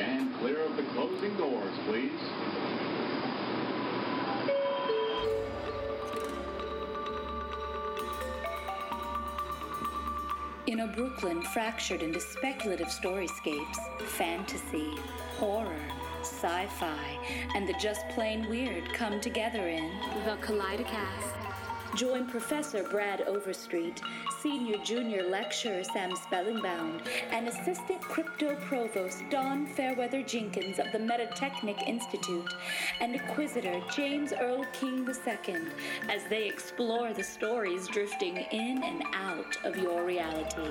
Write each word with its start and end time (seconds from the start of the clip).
Stand 0.00 0.34
clear 0.38 0.64
of 0.64 0.76
the 0.78 0.82
closing 0.94 1.36
doors, 1.36 1.74
please. 1.84 2.10
In 10.66 10.80
a 10.80 10.86
Brooklyn 10.86 11.42
fractured 11.42 12.00
into 12.00 12.18
speculative 12.18 12.86
storyscapes, 12.86 13.76
fantasy, 14.06 14.94
horror, 15.36 15.84
sci 16.22 16.66
fi, 16.78 17.18
and 17.54 17.68
the 17.68 17.74
just 17.74 18.08
plain 18.08 18.48
weird 18.48 18.90
come 18.94 19.20
together 19.20 19.68
in 19.68 19.92
The 20.24 20.38
Kaleidocast. 20.40 21.39
Join 21.96 22.26
Professor 22.26 22.84
Brad 22.84 23.22
Overstreet, 23.22 24.00
Senior 24.40 24.78
Junior 24.78 25.24
Lecturer 25.28 25.82
Sam 25.82 26.12
Spellingbound, 26.12 27.06
and 27.30 27.48
Assistant 27.48 28.00
Crypto 28.00 28.54
Provost 28.56 29.24
Dawn 29.28 29.66
Fairweather 29.66 30.22
Jenkins 30.22 30.78
of 30.78 30.86
the 30.92 30.98
Metatechnic 30.98 31.86
Institute, 31.88 32.54
and 33.00 33.16
Inquisitor 33.16 33.82
James 33.94 34.32
Earl 34.32 34.64
King 34.72 35.04
II 35.08 35.56
as 36.08 36.22
they 36.30 36.46
explore 36.46 37.12
the 37.12 37.24
stories 37.24 37.88
drifting 37.88 38.36
in 38.36 38.82
and 38.84 39.02
out 39.12 39.56
of 39.64 39.76
your 39.76 40.04
reality. 40.04 40.70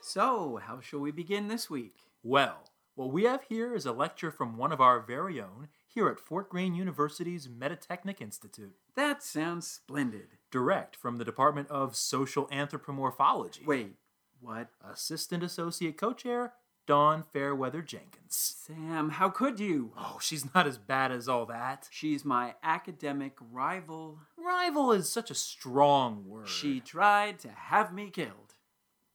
So, 0.00 0.60
how 0.64 0.80
shall 0.80 1.00
we 1.00 1.10
begin 1.10 1.48
this 1.48 1.68
week? 1.68 1.96
Well, 2.22 2.70
what 2.94 3.12
we 3.12 3.24
have 3.24 3.42
here 3.48 3.74
is 3.74 3.84
a 3.84 3.92
lecture 3.92 4.30
from 4.30 4.56
one 4.56 4.72
of 4.72 4.80
our 4.80 5.00
very 5.00 5.40
own 5.40 5.68
here 5.94 6.08
at 6.08 6.18
Fort 6.20 6.48
Greene 6.48 6.74
University's 6.74 7.46
Metatechnic 7.48 8.20
Institute, 8.20 8.74
That 8.96 9.22
sounds 9.22 9.66
splendid. 9.66 10.28
direct 10.50 10.96
from 10.96 11.16
the 11.18 11.24
Department 11.24 11.68
of 11.70 11.94
Social 11.96 12.46
Anthropomorphology. 12.48 13.64
Wait, 13.66 13.94
what? 14.40 14.68
Assistant 14.82 15.42
Associate 15.42 15.96
Co-Chair 15.96 16.52
Dawn 16.86 17.22
Fairweather 17.22 17.80
Jenkins. 17.80 18.34
Sam, 18.66 19.10
how 19.10 19.30
could 19.30 19.58
you? 19.58 19.92
Oh, 19.96 20.18
she's 20.20 20.52
not 20.54 20.66
as 20.66 20.76
bad 20.76 21.12
as 21.12 21.28
all 21.28 21.46
that. 21.46 21.88
She's 21.90 22.24
my 22.26 22.56
academic 22.62 23.38
rival. 23.52 24.18
Rival 24.36 24.92
is 24.92 25.08
such 25.08 25.30
a 25.30 25.34
strong 25.34 26.28
word. 26.28 26.46
She 26.48 26.80
tried 26.80 27.38
to 27.38 27.48
have 27.48 27.94
me 27.94 28.10
killed. 28.10 28.54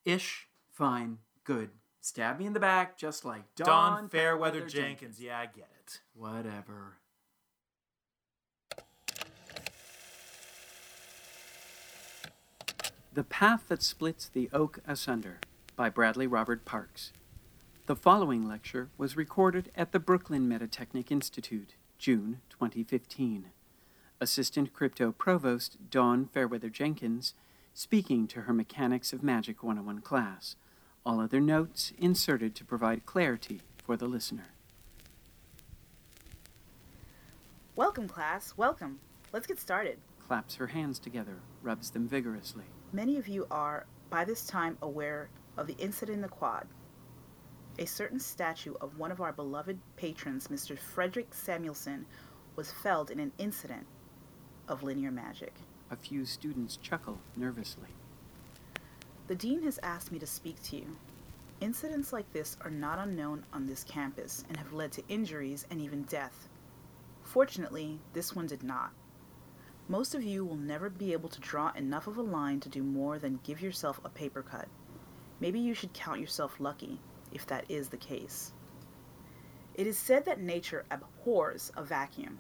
ish. 0.04 0.48
Fine, 0.72 1.20
good. 1.44 1.70
Stab 2.02 2.40
me 2.40 2.46
in 2.46 2.54
the 2.54 2.60
back 2.60 2.98
just 2.98 3.26
like 3.26 3.44
Dawn, 3.56 3.68
Dawn 3.68 4.10
Fairweather 4.10 4.66
Jenkins. 4.66 5.20
Yeah, 5.20 5.40
I 5.40 5.46
get 5.46 5.70
it. 5.80 6.00
Whatever. 6.14 6.98
The 13.12 13.24
Path 13.24 13.64
That 13.68 13.84
Splits 13.84 14.30
the 14.30 14.50
Oak 14.54 14.80
Asunder 14.88 15.40
by 15.76 15.90
Bradley 15.90 16.28
Robert 16.28 16.64
Parks. 16.64 17.12
The 17.88 17.96
following 17.96 18.48
lecture 18.48 18.90
was 18.98 19.18
recorded 19.18 19.72
at 19.76 19.92
the 19.92 20.00
Brooklyn 20.00 20.48
Metatechnic 20.48 21.12
Institute, 21.12 21.74
June 21.98 22.42
2015. 22.50 23.48
Assistant 24.22 24.74
Crypto 24.74 25.12
Provost 25.12 25.90
Dawn 25.90 26.30
Fairweather 26.32 26.70
Jenkins 26.70 27.34
speaking 27.74 28.28
to 28.28 28.42
her 28.42 28.54
Mechanics 28.54 29.12
of 29.12 29.24
Magic 29.24 29.64
101 29.64 30.02
class. 30.02 30.56
All 31.06 31.20
other 31.20 31.40
notes 31.40 31.94
inserted 31.98 32.56
to 32.56 32.66
provide 32.66 33.06
clarity 33.06 33.62
for 33.84 33.96
the 33.96 34.06
listener. 34.06 34.50
Welcome, 37.76 38.08
class. 38.08 38.54
Welcome. 38.58 39.00
Let's 39.32 39.48
get 39.48 39.60
started. 39.60 39.98
Claps 40.28 40.56
her 40.56 40.68
hands 40.68 41.00
together, 41.00 41.38
rubs 41.64 41.90
them 41.92 42.08
vigorously. 42.08 42.66
Many 42.92 43.18
of 43.18 43.28
you 43.28 43.48
are, 43.50 43.86
by 44.10 44.26
this 44.26 44.46
time, 44.46 44.78
aware 44.82 45.30
of 45.58 45.68
the 45.68 45.78
incident 45.78 46.18
in 46.18 46.22
the 46.22 46.28
quad. 46.28 46.68
A 47.80 47.86
certain 47.86 48.20
statue 48.20 48.74
of 48.82 48.98
one 48.98 49.12
of 49.12 49.22
our 49.22 49.32
beloved 49.32 49.80
patrons, 49.96 50.50
Mr. 50.50 50.78
Frederick 50.78 51.34
Samuelson, 51.34 52.06
was 52.56 52.72
felled 52.72 53.10
in 53.10 53.20
an 53.20 53.32
incident 53.38 53.88
of 54.68 54.84
linear 54.84 55.12
magic. 55.12 55.54
A 55.90 55.96
few 55.96 56.26
students 56.26 56.78
chuckle 56.78 57.18
nervously. 57.38 57.88
The 59.30 59.36
dean 59.36 59.62
has 59.62 59.80
asked 59.84 60.12
me 60.12 60.18
to 60.18 60.26
speak 60.26 60.60
to 60.64 60.78
you. 60.78 60.98
Incidents 61.62 62.12
like 62.12 62.34
this 62.34 62.58
are 62.62 62.72
not 62.72 62.98
unknown 62.98 63.46
on 63.54 63.68
this 63.68 63.84
campus 63.84 64.44
and 64.48 64.58
have 64.58 64.74
led 64.74 64.92
to 64.94 65.08
injuries 65.08 65.68
and 65.70 65.80
even 65.80 66.02
death. 66.06 66.50
Fortunately, 67.22 68.00
this 68.14 68.36
one 68.36 68.48
did 68.48 68.64
not. 68.64 68.90
Most 69.88 70.16
of 70.16 70.24
you 70.24 70.44
will 70.44 70.56
never 70.56 70.90
be 70.90 71.14
able 71.14 71.30
to 71.30 71.40
draw 71.42 71.72
enough 71.74 72.08
of 72.08 72.18
a 72.18 72.24
line 72.24 72.60
to 72.62 72.70
do 72.70 72.82
more 72.82 73.20
than 73.20 73.40
give 73.44 73.62
yourself 73.62 74.02
a 74.04 74.10
paper 74.10 74.42
cut. 74.42 74.68
Maybe 75.40 75.60
you 75.60 75.76
should 75.76 75.94
count 75.94 76.20
yourself 76.20 76.56
lucky, 76.60 77.00
if 77.32 77.46
that 77.46 77.66
is 77.70 77.90
the 77.90 77.98
case. 77.98 78.52
It 79.76 79.86
is 79.86 80.00
said 80.00 80.26
that 80.26 80.42
nature 80.42 80.86
abhors 80.90 81.72
a 81.78 81.84
vacuum. 81.84 82.40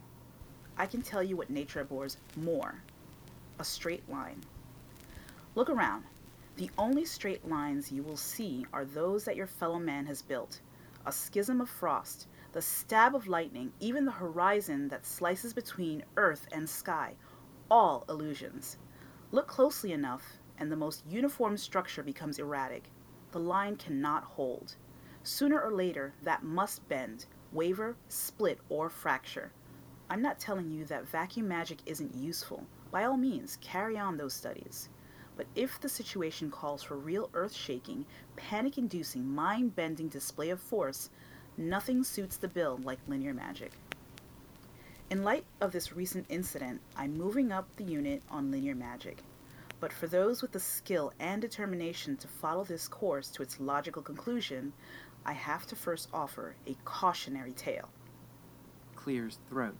I 0.75 0.87
can 0.87 1.03
tell 1.03 1.21
you 1.21 1.37
what 1.37 1.51
nature 1.51 1.81
abhors 1.81 2.17
more 2.35 2.81
a 3.59 3.63
straight 3.63 4.09
line. 4.09 4.41
Look 5.53 5.69
around. 5.69 6.05
The 6.59 6.69
only 6.77 7.05
straight 7.05 7.47
lines 7.47 7.89
you 7.89 8.03
will 8.03 8.17
see 8.17 8.65
are 8.73 8.83
those 8.83 9.23
that 9.23 9.37
your 9.37 9.47
fellow 9.47 9.79
man 9.79 10.05
has 10.07 10.21
built 10.21 10.59
a 11.05 11.11
schism 11.13 11.61
of 11.61 11.69
frost, 11.69 12.27
the 12.51 12.61
stab 12.61 13.15
of 13.15 13.29
lightning, 13.29 13.71
even 13.79 14.03
the 14.03 14.11
horizon 14.11 14.89
that 14.89 15.05
slices 15.05 15.53
between 15.53 16.03
earth 16.17 16.49
and 16.51 16.69
sky, 16.69 17.15
all 17.71 18.03
illusions. 18.09 18.77
Look 19.31 19.47
closely 19.47 19.93
enough, 19.93 20.41
and 20.57 20.69
the 20.69 20.75
most 20.75 21.05
uniform 21.07 21.55
structure 21.55 22.03
becomes 22.03 22.39
erratic. 22.39 22.91
The 23.31 23.39
line 23.39 23.77
cannot 23.77 24.25
hold. 24.25 24.75
Sooner 25.23 25.61
or 25.61 25.71
later, 25.71 26.13
that 26.23 26.43
must 26.43 26.85
bend, 26.89 27.25
waver, 27.53 27.95
split, 28.09 28.59
or 28.67 28.89
fracture. 28.89 29.53
I'm 30.09 30.21
not 30.21 30.39
telling 30.39 30.69
you 30.69 30.83
that 30.87 31.07
vacuum 31.07 31.47
magic 31.47 31.77
isn't 31.85 32.15
useful. 32.15 32.65
By 32.91 33.05
all 33.05 33.15
means, 33.15 33.57
carry 33.61 33.97
on 33.97 34.17
those 34.17 34.33
studies. 34.33 34.89
But 35.39 35.47
if 35.55 35.79
the 35.79 35.87
situation 35.87 36.51
calls 36.51 36.83
for 36.83 36.97
real 36.97 37.29
earth 37.33 37.53
shaking, 37.53 38.05
panic 38.35 38.77
inducing, 38.77 39.25
mind 39.25 39.73
bending 39.73 40.09
display 40.09 40.49
of 40.49 40.59
force, 40.59 41.09
nothing 41.55 42.03
suits 42.03 42.35
the 42.35 42.49
bill 42.49 42.77
like 42.83 42.99
linear 43.07 43.33
magic. 43.33 43.71
In 45.09 45.23
light 45.23 45.45
of 45.61 45.71
this 45.71 45.93
recent 45.93 46.25
incident, 46.27 46.81
I'm 46.97 47.17
moving 47.17 47.53
up 47.53 47.73
the 47.77 47.85
unit 47.85 48.21
on 48.29 48.51
linear 48.51 48.75
magic. 48.75 49.23
But 49.79 49.93
for 49.93 50.07
those 50.07 50.41
with 50.41 50.51
the 50.51 50.59
skill 50.59 51.13
and 51.21 51.41
determination 51.41 52.17
to 52.17 52.27
follow 52.27 52.65
this 52.65 52.89
course 52.89 53.29
to 53.29 53.41
its 53.41 53.61
logical 53.61 54.01
conclusion, 54.01 54.73
I 55.25 55.31
have 55.31 55.65
to 55.67 55.75
first 55.77 56.09
offer 56.13 56.57
a 56.67 56.75
cautionary 56.83 57.53
tale. 57.53 57.87
Clears 58.97 59.39
throat. 59.47 59.77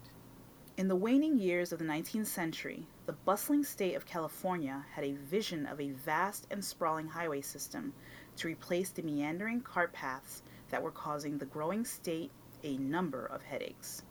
In 0.78 0.88
the 0.88 0.96
waning 0.96 1.38
years 1.38 1.74
of 1.74 1.80
the 1.80 1.84
19th 1.86 2.28
century, 2.28 2.86
the 3.10 3.14
bustling 3.26 3.64
state 3.64 3.96
of 3.96 4.06
California 4.06 4.86
had 4.94 5.04
a 5.04 5.14
vision 5.14 5.66
of 5.66 5.82
a 5.82 5.90
vast 5.90 6.46
and 6.52 6.64
sprawling 6.64 7.08
highway 7.08 7.42
system 7.42 7.92
to 8.36 8.48
replace 8.48 8.92
the 8.92 9.02
meandering 9.02 9.62
cart 9.62 9.92
paths 9.92 10.44
that 10.70 10.84
were 10.84 10.92
causing 10.92 11.36
the 11.36 11.46
growing 11.48 11.84
state 11.84 12.30
a 12.64 12.78
number 12.78 13.26
of 13.26 13.42
headaches. 13.42 14.04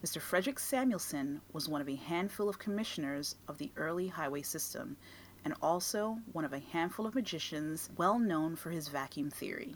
Mr. 0.00 0.20
Frederick 0.20 0.60
Samuelson 0.60 1.40
was 1.52 1.68
one 1.68 1.80
of 1.80 1.88
a 1.88 1.96
handful 1.96 2.48
of 2.48 2.56
commissioners 2.56 3.34
of 3.48 3.58
the 3.58 3.72
early 3.74 4.06
highway 4.06 4.42
system 4.42 4.96
and 5.44 5.52
also 5.60 6.16
one 6.30 6.44
of 6.44 6.52
a 6.52 6.60
handful 6.60 7.04
of 7.04 7.16
magicians 7.16 7.90
well 7.96 8.16
known 8.16 8.54
for 8.54 8.70
his 8.70 8.86
vacuum 8.86 9.28
theory. 9.28 9.74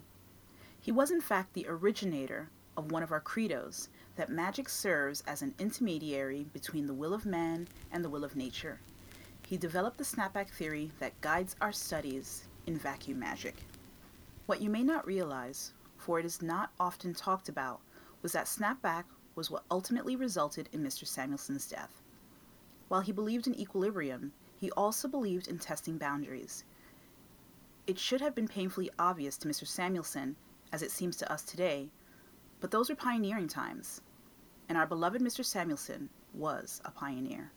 He 0.78 0.92
was, 0.92 1.10
in 1.10 1.20
fact, 1.20 1.54
the 1.54 1.66
originator 1.68 2.50
of 2.76 2.92
one 2.92 3.02
of 3.02 3.12
our 3.12 3.20
credos 3.20 3.88
that 4.16 4.28
magic 4.28 4.68
serves 4.68 5.22
as 5.26 5.42
an 5.42 5.54
intermediary 5.58 6.46
between 6.52 6.86
the 6.86 6.94
will 6.94 7.14
of 7.14 7.26
man 7.26 7.66
and 7.92 8.04
the 8.04 8.08
will 8.08 8.24
of 8.24 8.36
nature. 8.36 8.80
He 9.46 9.56
developed 9.56 9.98
the 9.98 10.04
snapback 10.04 10.48
theory 10.48 10.92
that 10.98 11.20
guides 11.20 11.56
our 11.60 11.72
studies 11.72 12.44
in 12.66 12.76
vacuum 12.76 13.18
magic. 13.18 13.56
What 14.46 14.60
you 14.60 14.70
may 14.70 14.82
not 14.82 15.06
realize, 15.06 15.72
for 15.96 16.18
it 16.18 16.24
is 16.24 16.42
not 16.42 16.70
often 16.78 17.14
talked 17.14 17.48
about, 17.48 17.80
was 18.22 18.32
that 18.32 18.46
snapback 18.46 19.04
was 19.34 19.50
what 19.50 19.64
ultimately 19.70 20.16
resulted 20.16 20.68
in 20.72 20.82
Mr. 20.82 21.06
Samuelson's 21.06 21.68
death. 21.68 22.02
While 22.88 23.00
he 23.00 23.12
believed 23.12 23.46
in 23.46 23.58
equilibrium, 23.58 24.32
he 24.56 24.70
also 24.72 25.08
believed 25.08 25.48
in 25.48 25.58
testing 25.58 25.96
boundaries. 25.96 26.64
It 27.86 27.98
should 27.98 28.20
have 28.20 28.34
been 28.34 28.48
painfully 28.48 28.90
obvious 28.98 29.36
to 29.38 29.48
Mr. 29.48 29.66
Samuelson, 29.66 30.36
as 30.72 30.82
it 30.82 30.90
seems 30.90 31.16
to 31.16 31.32
us 31.32 31.42
today, 31.42 31.88
but 32.60 32.70
those 32.70 32.88
were 32.90 32.96
pioneering 32.96 33.48
times, 33.48 34.00
and 34.68 34.76
our 34.76 34.86
beloved 34.86 35.20
Mr. 35.20 35.44
Samuelson 35.44 36.10
was 36.34 36.80
a 36.84 36.90
pioneer. 36.90 37.52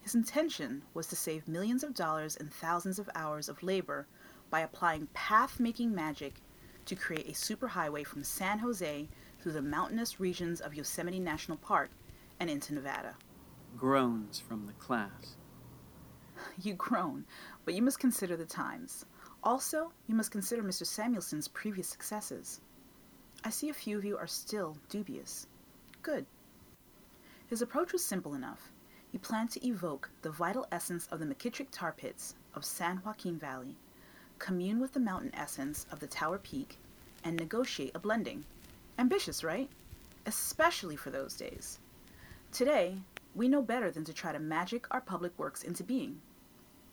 His 0.00 0.14
intention 0.14 0.82
was 0.92 1.06
to 1.08 1.16
save 1.16 1.48
millions 1.48 1.82
of 1.82 1.94
dollars 1.94 2.36
and 2.36 2.52
thousands 2.52 2.98
of 2.98 3.08
hours 3.14 3.48
of 3.48 3.62
labor 3.62 4.06
by 4.50 4.60
applying 4.60 5.08
path 5.14 5.58
making 5.58 5.94
magic 5.94 6.42
to 6.84 6.94
create 6.94 7.28
a 7.28 7.32
superhighway 7.32 8.06
from 8.06 8.22
San 8.22 8.58
Jose 8.58 9.08
through 9.40 9.52
the 9.52 9.62
mountainous 9.62 10.20
regions 10.20 10.60
of 10.60 10.74
Yosemite 10.74 11.18
National 11.18 11.56
Park 11.56 11.90
and 12.40 12.50
into 12.50 12.74
Nevada. 12.74 13.14
Groans 13.76 14.38
from 14.38 14.66
the 14.66 14.72
class. 14.74 15.36
You 16.62 16.74
groan, 16.74 17.24
but 17.64 17.74
you 17.74 17.80
must 17.80 18.00
consider 18.00 18.36
the 18.36 18.44
times. 18.44 19.06
Also, 19.42 19.92
you 20.06 20.14
must 20.14 20.30
consider 20.30 20.62
Mr. 20.62 20.84
Samuelson's 20.84 21.48
previous 21.48 21.88
successes. 21.88 22.60
I 23.46 23.50
see 23.50 23.68
a 23.68 23.74
few 23.74 23.98
of 23.98 24.06
you 24.06 24.16
are 24.16 24.26
still 24.26 24.78
dubious. 24.88 25.46
Good. 26.02 26.24
His 27.46 27.60
approach 27.60 27.92
was 27.92 28.02
simple 28.02 28.32
enough. 28.32 28.72
He 29.12 29.18
planned 29.18 29.50
to 29.50 29.66
evoke 29.66 30.08
the 30.22 30.30
vital 30.30 30.66
essence 30.72 31.06
of 31.08 31.20
the 31.20 31.26
McKittrick 31.26 31.68
tar 31.70 31.92
pits 31.92 32.36
of 32.54 32.64
San 32.64 33.02
Joaquin 33.04 33.38
Valley, 33.38 33.76
commune 34.38 34.80
with 34.80 34.94
the 34.94 35.00
mountain 35.00 35.30
essence 35.34 35.84
of 35.92 36.00
the 36.00 36.06
Tower 36.06 36.38
Peak, 36.38 36.78
and 37.22 37.36
negotiate 37.36 37.94
a 37.94 37.98
blending. 37.98 38.46
Ambitious, 38.98 39.44
right? 39.44 39.68
Especially 40.24 40.96
for 40.96 41.10
those 41.10 41.34
days. 41.36 41.80
Today, 42.50 42.96
we 43.34 43.46
know 43.46 43.60
better 43.60 43.90
than 43.90 44.04
to 44.04 44.14
try 44.14 44.32
to 44.32 44.38
magic 44.38 44.86
our 44.90 45.02
public 45.02 45.38
works 45.38 45.62
into 45.62 45.84
being. 45.84 46.22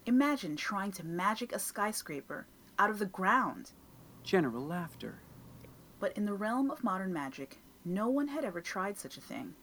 Imagine 0.06 0.57
trying 0.57 0.92
to 0.92 1.06
magic 1.06 1.56
a 1.56 1.59
skyscraper 1.59 2.45
out 2.77 2.89
of 2.89 3.00
the 3.00 3.06
ground. 3.06 3.71
General 4.24 4.65
laughter. 4.65 5.20
But 6.01 6.18
in 6.18 6.25
the 6.25 6.33
realm 6.33 6.71
of 6.71 6.83
modern 6.83 7.13
magic, 7.13 7.59
no 7.86 8.09
one 8.09 8.27
had 8.27 8.44
ever 8.44 8.59
tried 8.59 8.98
such 8.98 9.18
a 9.18 9.21
thing. 9.21 9.53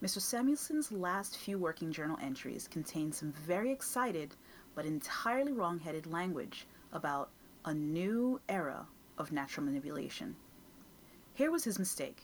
Mr. 0.00 0.20
Samuelson's 0.20 0.92
last 0.92 1.36
few 1.36 1.58
working 1.58 1.90
journal 1.90 2.16
entries 2.22 2.68
contain 2.68 3.10
some 3.10 3.32
very 3.32 3.72
excited 3.72 4.36
but 4.76 4.86
entirely 4.86 5.50
wrong 5.50 5.80
headed 5.80 6.06
language 6.06 6.68
about 6.92 7.30
a 7.64 7.74
new 7.74 8.40
era 8.48 8.86
of 9.18 9.32
natural 9.32 9.66
manipulation. 9.66 10.36
Here 11.34 11.50
was 11.50 11.64
his 11.64 11.80
mistake, 11.80 12.22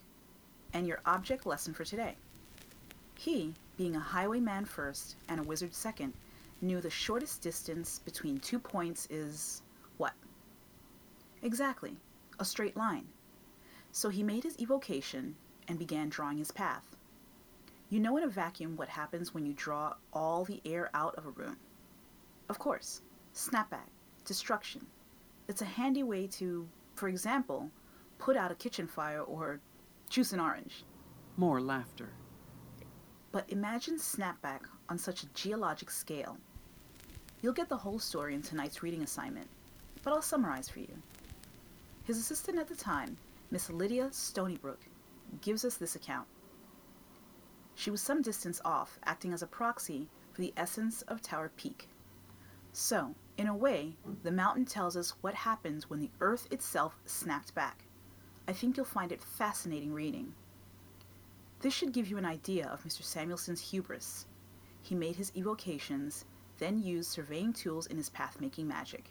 and 0.72 0.87
your 0.87 1.00
object 1.04 1.44
lesson 1.44 1.75
for 1.75 1.84
today. 1.84 2.16
He, 3.16 3.52
being 3.76 3.96
a 3.96 4.00
highwayman 4.00 4.64
first 4.64 5.16
and 5.28 5.40
a 5.40 5.42
wizard 5.42 5.75
second, 5.75 6.12
knew 6.60 6.80
the 6.80 6.88
shortest 6.88 7.42
distance 7.42 7.98
between 7.98 8.38
two 8.38 8.60
points 8.60 9.08
is 9.10 9.62
what? 9.96 10.14
Exactly, 11.42 11.96
a 12.38 12.44
straight 12.44 12.76
line. 12.76 13.08
So 13.94 14.08
he 14.08 14.25
made 14.25 14.43
his 14.43 14.58
evocation 14.58 15.37
and 15.69 15.79
began 15.79 16.08
drawing 16.08 16.38
his 16.38 16.50
path. 16.50 16.96
You 17.91 18.00
know 18.00 18.17
in 18.17 18.25
a 18.25 18.29
vacuum 18.29 18.75
what 18.75 18.88
happens 18.88 19.32
when 19.32 19.46
you 19.46 19.52
draw 19.52 19.94
all 20.12 20.44
the 20.44 20.61
air 20.64 20.91
out 20.94 21.14
of 21.14 21.26
a 21.26 21.31
room. 21.31 21.56
Of 22.49 22.58
course, 22.58 23.02
snapback, 23.32 23.87
destruction. 24.25 24.85
It's 25.46 25.62
a 25.62 25.76
handy 25.76 26.02
way 26.02 26.26
to, 26.26 26.69
for 26.96 27.08
example, 27.08 27.70
put 28.19 28.37
out 28.37 28.50
a 28.50 28.56
kitchen 28.56 28.88
fire 28.88 29.20
or 29.20 29.61
juice 30.11 30.32
an 30.32 30.40
orange. 30.40 30.82
More 31.37 31.61
laughter. 31.61 32.08
But 33.31 33.49
imagine 33.49 33.99
snapback 33.99 34.62
on 34.88 34.99
such 34.99 35.23
a 35.23 35.29
geologic 35.35 35.88
scale. 35.88 36.37
You'll 37.43 37.52
get 37.52 37.69
the 37.69 37.76
whole 37.76 38.00
story 38.00 38.35
in 38.35 38.43
tonight's 38.43 38.82
reading 38.82 39.05
assignment, 39.05 39.47
but 40.02 40.12
I'll 40.12 40.20
summarize 40.20 40.69
for 40.69 40.81
you. 40.81 41.00
His 42.02 42.19
assistant 42.19 42.58
at 42.58 42.67
the 42.67 42.75
time, 42.75 43.17
Miss 43.50 43.70
Lydia 43.70 44.08
Stonybrook, 44.11 44.88
gives 45.41 45.64
us 45.64 45.76
this 45.76 45.94
account. 45.94 46.26
She 47.75 47.91
was 47.91 48.00
some 48.00 48.23
distance 48.23 48.61
off, 48.64 48.99
acting 49.05 49.32
as 49.32 49.43
a 49.43 49.46
proxy 49.46 50.08
for 50.32 50.41
the 50.41 50.55
essence 50.56 51.02
of 51.02 51.20
Tower 51.20 51.50
Peak. 51.56 51.88
So, 52.73 53.14
in 53.37 53.46
a 53.46 53.56
way, 53.56 53.96
the 54.23 54.32
mountain 54.32 54.64
tells 54.64 54.96
us 54.96 55.14
what 55.20 55.35
happens 55.35 55.88
when 55.91 56.00
the 56.00 56.11
earth 56.20 56.49
itself 56.50 56.96
snapped 57.05 57.55
back. 57.55 57.85
I 58.49 58.52
think 58.52 58.76
you'll 58.76 58.87
find 58.87 59.12
it 59.12 59.23
fascinating 59.23 59.93
reading. 59.93 60.35
This 61.61 61.75
should 61.75 61.93
give 61.93 62.08
you 62.08 62.19
an 62.19 62.25
idea 62.25 62.67
of 62.69 62.85
Mr. 62.85 63.02
Samuelson's 63.02 63.70
hubris. 63.70 64.26
He 64.82 64.94
made 64.94 65.17
his 65.17 65.32
evocations, 65.37 66.25
then 66.58 66.82
used 66.82 67.11
surveying 67.11 67.52
tools 67.52 67.87
in 67.87 67.97
his 67.97 68.11
path 68.11 68.40
making 68.40 68.69
magic. 68.69 69.11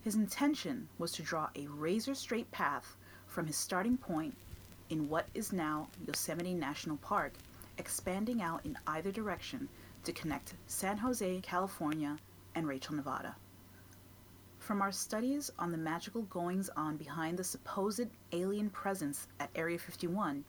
His 0.00 0.14
intention 0.16 0.88
was 0.98 1.12
to 1.12 1.22
draw 1.22 1.50
a 1.54 1.68
razor 1.68 2.14
straight 2.14 2.50
path 2.50 2.96
from 3.32 3.46
his 3.46 3.56
starting 3.56 3.96
point 3.96 4.36
in 4.90 5.08
what 5.08 5.26
is 5.32 5.54
now 5.54 5.88
Yosemite 6.06 6.52
National 6.52 6.98
Park, 6.98 7.32
expanding 7.78 8.42
out 8.42 8.60
in 8.66 8.76
either 8.86 9.10
direction 9.10 9.66
to 10.04 10.12
connect 10.12 10.52
San 10.66 10.98
Jose, 10.98 11.40
California, 11.40 12.18
and 12.54 12.68
Rachel, 12.68 12.94
Nevada. 12.94 13.34
From 14.58 14.82
our 14.82 14.92
studies 14.92 15.50
on 15.58 15.72
the 15.72 15.78
magical 15.78 16.22
goings 16.22 16.68
on 16.76 16.98
behind 16.98 17.38
the 17.38 17.44
supposed 17.44 18.06
alien 18.32 18.68
presence 18.68 19.26
at 19.40 19.48
Area 19.54 19.78
51, 19.78 20.44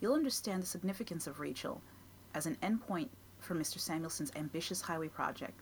you'll 0.00 0.14
understand 0.14 0.62
the 0.62 0.66
significance 0.66 1.26
of 1.26 1.38
Rachel 1.38 1.82
as 2.34 2.46
an 2.46 2.56
endpoint 2.62 3.08
for 3.40 3.54
Mr. 3.54 3.78
Samuelson's 3.78 4.32
ambitious 4.36 4.80
highway 4.80 5.08
project. 5.08 5.60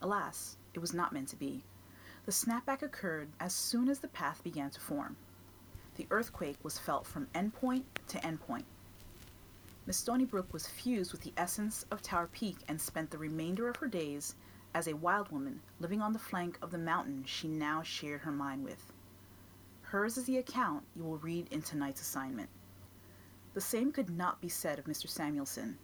Alas, 0.00 0.56
it 0.72 0.78
was 0.78 0.94
not 0.94 1.12
meant 1.12 1.28
to 1.28 1.36
be. 1.36 1.62
The 2.24 2.32
snapback 2.32 2.80
occurred 2.80 3.28
as 3.38 3.54
soon 3.54 3.90
as 3.90 3.98
the 3.98 4.08
path 4.08 4.42
began 4.42 4.70
to 4.70 4.80
form. 4.80 5.16
The 5.96 6.06
earthquake 6.10 6.58
was 6.62 6.78
felt 6.78 7.06
from 7.06 7.28
endpoint 7.34 7.84
to 8.08 8.18
endpoint. 8.18 8.64
Miss 9.86 10.02
Stonybrook 10.02 10.52
was 10.52 10.66
fused 10.66 11.12
with 11.12 11.20
the 11.20 11.34
essence 11.36 11.84
of 11.90 12.02
Tower 12.02 12.28
Peak 12.32 12.56
and 12.66 12.80
spent 12.80 13.10
the 13.10 13.18
remainder 13.18 13.68
of 13.68 13.76
her 13.76 13.86
days 13.86 14.34
as 14.74 14.88
a 14.88 14.96
wild 14.96 15.30
woman 15.30 15.60
living 15.78 16.00
on 16.00 16.12
the 16.12 16.18
flank 16.18 16.58
of 16.60 16.70
the 16.70 16.78
mountain 16.78 17.22
she 17.24 17.46
now 17.46 17.82
shared 17.82 18.22
her 18.22 18.32
mind 18.32 18.64
with. 18.64 18.92
Hers 19.82 20.18
is 20.18 20.24
the 20.24 20.38
account 20.38 20.84
you 20.96 21.04
will 21.04 21.18
read 21.18 21.46
in 21.52 21.62
tonight's 21.62 22.00
assignment. 22.00 22.48
The 23.52 23.60
same 23.60 23.92
could 23.92 24.10
not 24.10 24.40
be 24.40 24.48
said 24.48 24.80
of 24.80 24.86
Mr. 24.86 25.08
Samuelson. 25.08 25.78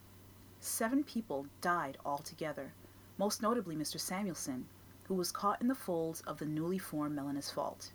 Seven 0.58 1.04
people 1.04 1.46
died 1.60 1.98
altogether, 2.04 2.72
most 3.16 3.42
notably 3.42 3.76
Mr. 3.76 4.00
Samuelson, 4.00 4.66
who 5.04 5.14
was 5.14 5.30
caught 5.30 5.60
in 5.60 5.68
the 5.68 5.74
folds 5.74 6.20
of 6.22 6.38
the 6.38 6.46
newly 6.46 6.78
formed 6.78 7.14
Melanus 7.14 7.52
Fault. 7.52 7.92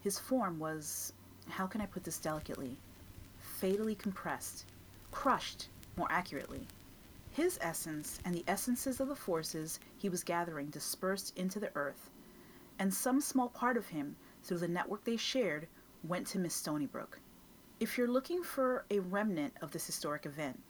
His 0.00 0.18
form 0.18 0.58
was, 0.58 1.12
how 1.48 1.66
can 1.66 1.80
I 1.80 1.86
put 1.86 2.04
this 2.04 2.18
delicately, 2.18 2.76
fatally 3.38 3.94
compressed, 3.94 4.64
crushed, 5.10 5.68
more 5.96 6.08
accurately. 6.10 6.66
His 7.30 7.58
essence 7.62 8.20
and 8.24 8.34
the 8.34 8.44
essences 8.48 9.00
of 9.00 9.08
the 9.08 9.16
forces 9.16 9.78
he 9.96 10.08
was 10.08 10.24
gathering 10.24 10.68
dispersed 10.68 11.36
into 11.38 11.60
the 11.60 11.70
earth, 11.74 12.10
and 12.78 12.92
some 12.92 13.20
small 13.20 13.48
part 13.48 13.76
of 13.76 13.88
him, 13.88 14.16
through 14.42 14.58
the 14.58 14.68
network 14.68 15.04
they 15.04 15.16
shared, 15.16 15.68
went 16.02 16.26
to 16.28 16.38
Miss 16.38 16.60
Stonybrook. 16.60 17.18
If 17.80 17.96
you're 17.96 18.08
looking 18.08 18.42
for 18.42 18.84
a 18.90 18.98
remnant 18.98 19.54
of 19.60 19.70
this 19.70 19.86
historic 19.86 20.26
event, 20.26 20.60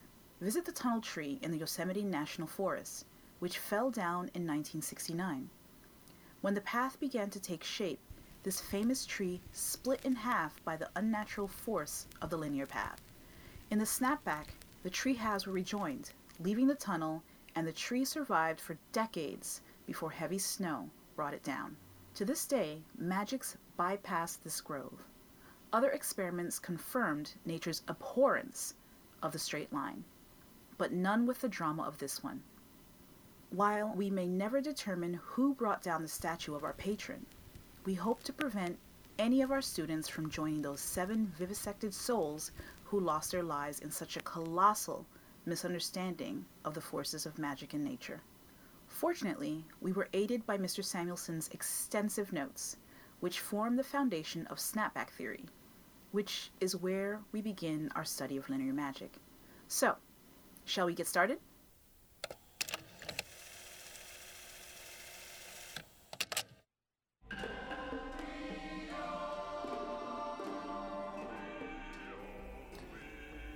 visit 0.40 0.64
the 0.64 0.72
tunnel 0.72 1.00
tree 1.00 1.38
in 1.42 1.50
the 1.50 1.58
Yosemite 1.58 2.04
National 2.04 2.48
Forest, 2.48 3.06
which 3.38 3.58
fell 3.58 3.90
down 3.90 4.30
in 4.34 4.46
1969. 4.46 5.48
When 6.42 6.54
the 6.54 6.60
path 6.60 6.98
began 7.00 7.30
to 7.30 7.40
take 7.40 7.64
shape, 7.64 8.00
this 8.42 8.60
famous 8.60 9.06
tree 9.06 9.40
split 9.52 10.00
in 10.04 10.14
half 10.14 10.62
by 10.64 10.76
the 10.76 10.90
unnatural 10.96 11.48
force 11.48 12.06
of 12.20 12.30
the 12.30 12.36
linear 12.36 12.66
path. 12.66 13.00
In 13.70 13.78
the 13.78 13.84
snapback, 13.84 14.46
the 14.82 14.90
tree 14.90 15.14
halves 15.14 15.46
were 15.46 15.52
rejoined, 15.52 16.10
leaving 16.40 16.66
the 16.66 16.74
tunnel, 16.74 17.22
and 17.54 17.66
the 17.66 17.72
tree 17.72 18.04
survived 18.04 18.60
for 18.60 18.76
decades 18.92 19.60
before 19.86 20.10
heavy 20.10 20.38
snow 20.38 20.90
brought 21.14 21.34
it 21.34 21.42
down. 21.42 21.76
To 22.14 22.24
this 22.24 22.46
day, 22.46 22.82
magics 22.98 23.56
bypass 23.76 24.36
this 24.36 24.60
grove. 24.60 25.06
Other 25.72 25.90
experiments 25.90 26.58
confirmed 26.58 27.32
nature's 27.46 27.82
abhorrence 27.88 28.74
of 29.22 29.32
the 29.32 29.38
straight 29.38 29.72
line, 29.72 30.04
but 30.76 30.92
none 30.92 31.26
with 31.26 31.40
the 31.40 31.48
drama 31.48 31.84
of 31.84 31.98
this 31.98 32.22
one. 32.22 32.42
While 33.50 33.94
we 33.94 34.10
may 34.10 34.26
never 34.26 34.60
determine 34.60 35.20
who 35.22 35.54
brought 35.54 35.82
down 35.82 36.02
the 36.02 36.08
statue 36.08 36.54
of 36.54 36.64
our 36.64 36.72
patron, 36.74 37.24
we 37.84 37.94
hope 37.94 38.22
to 38.22 38.32
prevent 38.32 38.78
any 39.18 39.42
of 39.42 39.50
our 39.50 39.60
students 39.60 40.08
from 40.08 40.30
joining 40.30 40.62
those 40.62 40.80
seven 40.80 41.32
vivisected 41.36 41.92
souls 41.92 42.52
who 42.84 43.00
lost 43.00 43.32
their 43.32 43.42
lives 43.42 43.80
in 43.80 43.90
such 43.90 44.16
a 44.16 44.22
colossal 44.22 45.04
misunderstanding 45.46 46.44
of 46.64 46.74
the 46.74 46.80
forces 46.80 47.26
of 47.26 47.38
magic 47.38 47.74
and 47.74 47.82
nature. 47.82 48.20
Fortunately, 48.86 49.64
we 49.80 49.92
were 49.92 50.08
aided 50.12 50.46
by 50.46 50.58
Mr. 50.58 50.84
Samuelson's 50.84 51.48
extensive 51.52 52.32
notes, 52.32 52.76
which 53.20 53.40
form 53.40 53.74
the 53.74 53.82
foundation 53.82 54.46
of 54.46 54.58
snapback 54.58 55.10
theory, 55.10 55.44
which 56.12 56.50
is 56.60 56.76
where 56.76 57.20
we 57.32 57.40
begin 57.40 57.90
our 57.96 58.04
study 58.04 58.36
of 58.36 58.48
linear 58.48 58.72
magic. 58.72 59.16
So, 59.66 59.96
shall 60.64 60.86
we 60.86 60.94
get 60.94 61.08
started? 61.08 61.38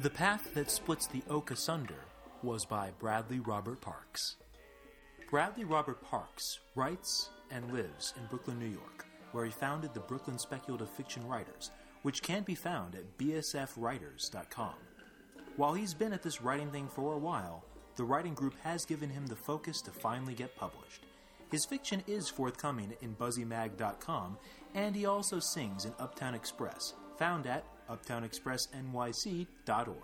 The 0.06 0.10
Path 0.10 0.54
That 0.54 0.70
Splits 0.70 1.08
the 1.08 1.24
Oak 1.28 1.50
Asunder 1.50 2.04
was 2.40 2.64
by 2.64 2.92
Bradley 3.00 3.40
Robert 3.40 3.80
Parks. 3.80 4.36
Bradley 5.28 5.64
Robert 5.64 6.00
Parks 6.00 6.60
writes 6.76 7.30
and 7.50 7.72
lives 7.72 8.14
in 8.16 8.24
Brooklyn, 8.26 8.60
New 8.60 8.68
York, 8.68 9.04
where 9.32 9.44
he 9.44 9.50
founded 9.50 9.94
the 9.94 9.98
Brooklyn 9.98 10.38
Speculative 10.38 10.88
Fiction 10.90 11.26
Writers, 11.26 11.72
which 12.02 12.22
can 12.22 12.44
be 12.44 12.54
found 12.54 12.94
at 12.94 13.18
bsfwriters.com. 13.18 14.74
While 15.56 15.74
he's 15.74 15.92
been 15.92 16.12
at 16.12 16.22
this 16.22 16.40
writing 16.40 16.70
thing 16.70 16.86
for 16.86 17.14
a 17.14 17.18
while, 17.18 17.64
the 17.96 18.04
writing 18.04 18.34
group 18.34 18.54
has 18.62 18.84
given 18.84 19.10
him 19.10 19.26
the 19.26 19.34
focus 19.34 19.82
to 19.82 19.90
finally 19.90 20.34
get 20.34 20.54
published. 20.54 21.02
His 21.50 21.64
fiction 21.64 22.04
is 22.06 22.28
forthcoming 22.28 22.94
in 23.02 23.16
buzzymag.com, 23.16 24.38
and 24.72 24.94
he 24.94 25.04
also 25.04 25.40
sings 25.40 25.84
in 25.84 25.94
Uptown 25.98 26.36
Express, 26.36 26.94
found 27.18 27.48
at 27.48 27.64
uptownexpressnyc.org. 27.88 29.96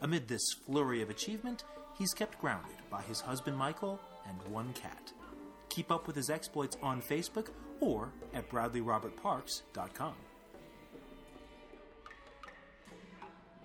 Amid 0.00 0.28
this 0.28 0.52
flurry 0.66 1.02
of 1.02 1.10
achievement, 1.10 1.64
he's 1.96 2.14
kept 2.14 2.40
grounded 2.40 2.76
by 2.90 3.02
his 3.02 3.20
husband 3.20 3.56
Michael 3.56 4.00
and 4.28 4.52
one 4.52 4.72
cat. 4.74 5.12
Keep 5.68 5.90
up 5.90 6.06
with 6.06 6.16
his 6.16 6.30
exploits 6.30 6.76
on 6.82 7.02
Facebook 7.02 7.48
or 7.80 8.10
at 8.34 8.48
bradleyrobertparks.com. 8.50 10.14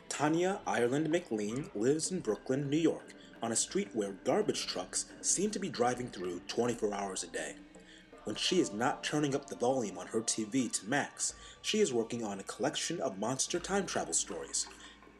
Tanya 0.09 0.59
Ireland 0.67 1.09
McLean 1.09 1.69
lives 1.73 2.11
in 2.11 2.19
Brooklyn, 2.19 2.69
New 2.69 2.77
York, 2.77 3.13
on 3.41 3.51
a 3.51 3.55
street 3.55 3.89
where 3.93 4.11
garbage 4.23 4.67
trucks 4.67 5.05
seem 5.21 5.49
to 5.51 5.59
be 5.59 5.69
driving 5.69 6.07
through 6.07 6.41
24 6.47 6.93
hours 6.93 7.23
a 7.23 7.27
day. 7.27 7.55
When 8.33 8.39
she 8.39 8.59
is 8.59 8.73
not 8.73 9.03
turning 9.03 9.35
up 9.35 9.45
the 9.45 9.55
volume 9.55 9.99
on 9.99 10.07
her 10.07 10.19
TV 10.19 10.71
to 10.71 10.87
max, 10.87 11.35
she 11.61 11.81
is 11.81 11.93
working 11.93 12.23
on 12.23 12.39
a 12.39 12.43
collection 12.43 12.99
of 12.99 13.19
monster 13.19 13.59
time 13.59 13.85
travel 13.85 14.15
stories 14.15 14.65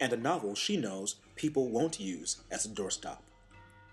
and 0.00 0.12
a 0.12 0.16
novel 0.16 0.56
she 0.56 0.76
knows 0.76 1.14
people 1.36 1.68
won't 1.68 2.00
use 2.00 2.38
as 2.50 2.66
a 2.66 2.68
doorstop. 2.68 3.18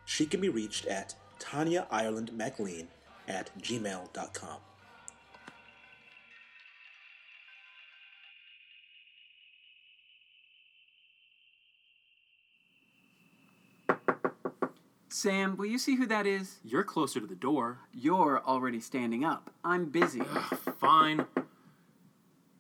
She 0.06 0.26
can 0.26 0.42
be 0.42 0.50
reached 0.50 0.88
at 0.88 1.14
Tanya 1.38 1.86
Ireland 1.92 2.32
McLean 2.34 2.88
at 3.28 3.52
gmail.com. 3.62 4.58
Sam, 15.14 15.58
will 15.58 15.66
you 15.66 15.78
see 15.78 15.96
who 15.96 16.06
that 16.06 16.26
is? 16.26 16.60
You're 16.64 16.86
closer 16.86 17.20
to 17.20 17.28
the 17.28 17.36
door. 17.36 17.80
You're 17.94 18.42
already 18.46 18.80
standing 18.80 19.26
up. 19.26 19.52
I'm 19.62 19.88
busy. 19.88 20.22
Fine. 20.80 21.26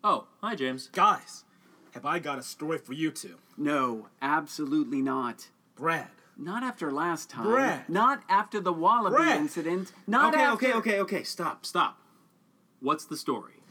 Oh, 0.03 0.27
hi, 0.41 0.55
James. 0.55 0.89
Guys, 0.91 1.45
have 1.93 2.05
I 2.05 2.19
got 2.19 2.39
a 2.39 2.43
story 2.43 2.77
for 2.77 2.91
you 2.91 3.09
two? 3.09 3.35
No, 3.57 4.07
absolutely 4.21 5.01
not. 5.01 5.47
Brad. 5.77 6.09
Not 6.37 6.61
after 6.61 6.91
last 6.91 7.29
time. 7.29 7.45
Brad. 7.45 7.87
Not 7.87 8.23
after 8.27 8.59
the 8.59 8.73
Wallaby 8.73 9.15
Brad. 9.15 9.39
incident. 9.39 9.93
Not 10.05 10.33
okay, 10.33 10.43
after... 10.43 10.67
okay, 10.67 10.73
okay, 10.73 10.99
okay. 10.99 11.23
Stop, 11.23 11.65
stop. 11.65 11.99
What's 12.81 13.05
the 13.05 13.15
story? 13.15 13.63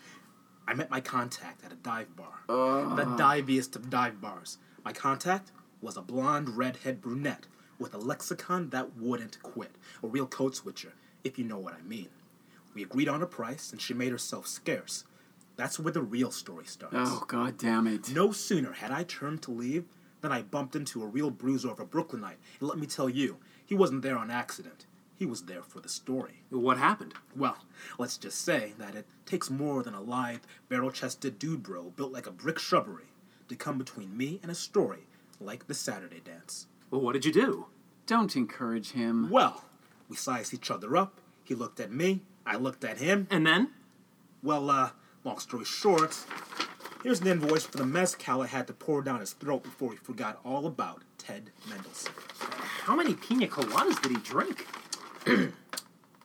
I 0.66 0.72
met 0.72 0.90
my 0.90 1.02
contact 1.02 1.64
at 1.66 1.72
a 1.72 1.76
dive 1.76 2.16
bar. 2.16 2.44
The 2.48 3.14
diviest 3.18 3.76
of 3.76 3.90
dive 3.90 4.22
bars. 4.22 4.56
My 4.84 4.94
contact 4.94 5.52
was 5.82 5.98
a 5.98 6.02
blonde, 6.02 6.56
redhead 6.56 7.02
brunette 7.02 7.46
with 7.80 7.94
a 7.94 7.98
lexicon 7.98 8.70
that 8.70 8.96
wouldn't 8.96 9.42
quit. 9.42 9.72
A 10.02 10.06
real 10.06 10.26
code 10.26 10.54
switcher, 10.54 10.92
if 11.24 11.38
you 11.38 11.44
know 11.44 11.58
what 11.58 11.74
I 11.74 11.82
mean. 11.82 12.08
We 12.74 12.82
agreed 12.82 13.08
on 13.08 13.22
a 13.22 13.26
price, 13.26 13.72
and 13.72 13.80
she 13.80 13.94
made 13.94 14.12
herself 14.12 14.46
scarce. 14.46 15.04
That's 15.56 15.78
where 15.78 15.92
the 15.92 16.02
real 16.02 16.30
story 16.30 16.66
starts. 16.66 16.94
Oh, 16.96 17.24
god 17.26 17.58
damn 17.58 17.86
it. 17.86 18.14
No 18.14 18.30
sooner 18.32 18.72
had 18.72 18.92
I 18.92 19.02
turned 19.02 19.42
to 19.42 19.50
leave 19.50 19.84
than 20.20 20.32
I 20.32 20.42
bumped 20.42 20.76
into 20.76 21.02
a 21.02 21.06
real 21.06 21.30
bruiser 21.30 21.70
of 21.70 21.80
a 21.80 21.84
Brooklynite. 21.84 22.38
And 22.60 22.68
let 22.68 22.78
me 22.78 22.86
tell 22.86 23.08
you, 23.08 23.38
he 23.66 23.74
wasn't 23.74 24.02
there 24.02 24.16
on 24.16 24.30
accident. 24.30 24.86
He 25.18 25.26
was 25.26 25.42
there 25.42 25.62
for 25.62 25.80
the 25.80 25.88
story. 25.88 26.42
What 26.48 26.78
happened? 26.78 27.14
Well, 27.36 27.58
let's 27.98 28.16
just 28.16 28.42
say 28.42 28.72
that 28.78 28.94
it 28.94 29.06
takes 29.26 29.50
more 29.50 29.82
than 29.82 29.92
a 29.92 30.00
lithe, 30.00 30.40
barrel 30.68 30.90
chested 30.90 31.38
dude 31.38 31.62
bro 31.62 31.92
built 31.94 32.12
like 32.12 32.26
a 32.26 32.32
brick 32.32 32.58
shrubbery 32.58 33.08
to 33.48 33.56
come 33.56 33.76
between 33.76 34.16
me 34.16 34.40
and 34.42 34.50
a 34.50 34.54
story 34.54 35.06
like 35.38 35.66
the 35.66 35.74
Saturday 35.74 36.20
dance. 36.24 36.68
Well, 36.90 37.00
what 37.00 37.12
did 37.12 37.24
you 37.24 37.32
do? 37.32 37.66
Don't 38.06 38.34
encourage 38.34 38.92
him. 38.92 39.30
Well, 39.30 39.64
we 40.08 40.16
sized 40.16 40.52
each 40.52 40.70
other 40.70 40.96
up. 40.96 41.20
He 41.44 41.54
looked 41.54 41.80
at 41.80 41.92
me, 41.92 42.22
I 42.44 42.56
looked 42.56 42.84
at 42.84 42.98
him. 42.98 43.26
And 43.30 43.46
then? 43.46 43.70
Well, 44.42 44.70
uh, 44.70 44.90
long 45.24 45.38
story 45.38 45.64
short, 45.64 46.16
here's 47.02 47.20
an 47.20 47.28
invoice 47.28 47.64
for 47.64 47.78
the 47.78 47.86
mezcal 47.86 48.42
I 48.42 48.46
had 48.46 48.66
to 48.68 48.72
pour 48.72 49.02
down 49.02 49.20
his 49.20 49.32
throat 49.32 49.62
before 49.62 49.92
he 49.92 49.98
forgot 49.98 50.40
all 50.44 50.66
about 50.66 51.02
Ted 51.18 51.50
Mendelsohn. 51.68 52.12
How 52.82 52.96
many 52.96 53.14
pina 53.14 53.46
coladas 53.46 54.00
did 54.02 54.12
he 54.12 54.18
drink? 54.18 54.66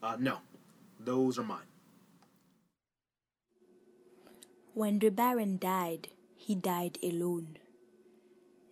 Uh, 0.03 0.15
no, 0.19 0.37
those 0.99 1.39
are 1.39 1.43
mine. 1.43 1.65
When 4.75 4.99
the 4.99 5.09
Baron 5.09 5.57
died, 5.57 6.09
he 6.35 6.53
died 6.53 6.99
alone. 7.01 7.57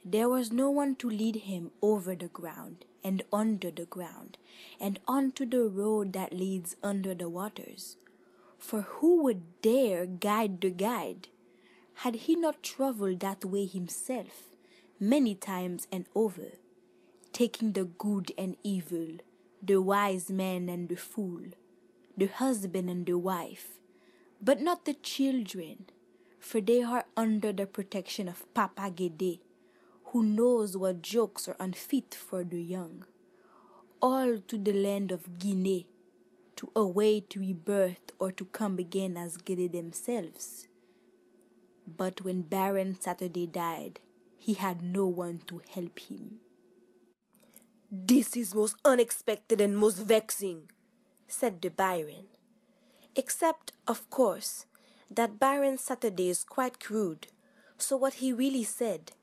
There 0.05 0.27
was 0.27 0.51
no 0.51 0.69
one 0.69 0.95
to 0.97 1.09
lead 1.09 1.37
him 1.47 1.71
over 1.81 2.13
the 2.13 2.27
ground 2.27 2.83
and 3.05 3.23
under 3.31 3.71
the 3.71 3.85
ground 3.85 4.37
and 4.77 4.99
onto 5.07 5.45
the 5.45 5.63
road 5.63 6.11
that 6.11 6.33
leads 6.33 6.75
under 6.83 7.15
the 7.15 7.29
waters. 7.29 7.95
For 8.57 8.81
who 8.81 9.23
would 9.23 9.61
dare 9.61 10.05
guide 10.05 10.59
the 10.59 10.71
guide? 10.71 11.29
Had 11.95 12.15
he 12.15 12.35
not 12.35 12.63
traveled 12.63 13.21
that 13.21 13.45
way 13.45 13.65
himself, 13.65 14.49
many 14.99 15.35
times 15.35 15.87
and 15.89 16.05
over, 16.15 16.57
taking 17.31 17.71
the 17.71 17.85
good 17.85 18.33
and 18.37 18.57
evil, 18.61 19.19
the 19.61 19.81
wise 19.81 20.29
man 20.29 20.67
and 20.67 20.89
the 20.89 20.97
fool, 20.97 21.43
the 22.17 22.25
husband 22.25 22.89
and 22.89 23.05
the 23.05 23.17
wife, 23.17 23.79
but 24.41 24.59
not 24.59 24.83
the 24.83 24.95
children, 24.95 25.85
for 26.39 26.59
they 26.59 26.83
are 26.83 27.05
under 27.15 27.53
the 27.53 27.65
protection 27.65 28.27
of 28.27 28.53
Papa 28.53 28.91
Gede, 28.93 29.39
who 30.13 30.21
knows 30.21 30.77
what 30.77 31.01
jokes 31.01 31.47
are 31.47 31.55
unfit 31.59 32.13
for 32.13 32.43
the 32.43 32.61
young. 32.61 33.03
All 33.99 34.37
to 34.47 34.57
the 34.59 34.71
land 34.71 35.11
of 35.11 35.39
Guinea, 35.39 35.87
to 36.55 36.69
await 36.75 37.35
rebirth 37.35 38.11
or 38.19 38.31
to 38.33 38.45
come 38.45 38.77
again 38.77 39.17
as 39.17 39.37
Gede 39.37 39.71
themselves. 39.71 40.67
But 41.87 42.21
when 42.23 42.43
Baron 42.43 42.95
Saturday 43.01 43.47
died, 43.47 44.01
he 44.37 44.53
had 44.53 44.83
no 44.83 45.07
one 45.07 45.41
to 45.47 45.63
help 45.73 45.97
him. 45.97 46.35
This 47.91 48.37
is 48.37 48.53
most 48.53 48.75
unexpected 48.85 49.59
and 49.59 49.75
most 49.75 49.97
vexing, 49.97 50.69
said 51.27 51.59
the 51.59 51.69
Baron. 51.69 52.27
Except, 53.15 53.71
of 53.87 54.07
course, 54.11 54.67
that 55.09 55.39
Baron 55.39 55.79
Saturday 55.79 56.29
is 56.29 56.43
quite 56.43 56.79
crude, 56.79 57.29
so 57.79 57.97
what 57.97 58.15
he 58.15 58.31
really 58.31 58.63
said, 58.63 59.13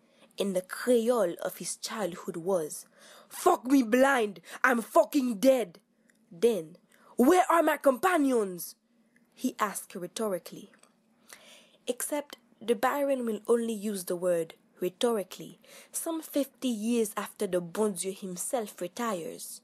in 0.41 0.55
the 0.55 0.63
Creole 0.63 1.35
of 1.43 1.59
his 1.59 1.77
childhood, 1.77 2.39
was, 2.39 2.87
Fuck 3.29 3.67
me 3.67 3.83
blind! 3.83 4.41
I'm 4.65 4.81
fucking 4.81 5.39
dead! 5.39 5.79
Then, 6.33 6.79
Where 7.17 7.45
are 7.51 7.63
my 7.63 7.77
companions? 7.77 8.75
he 9.35 9.55
asked 9.61 9.95
rhetorically. 9.95 10.71
Except 11.87 12.39
the 12.61 12.75
Baron 12.75 13.27
will 13.27 13.41
only 13.47 13.75
use 13.75 14.05
the 14.05 14.17
word 14.17 14.55
rhetorically 14.81 15.59
some 15.93 16.23
fifty 16.23 16.69
years 16.69 17.13
after 17.17 17.47
the 17.47 17.61
bon 17.61 17.93
Dieu 17.93 18.13
himself 18.13 18.81
retires. 18.81 19.61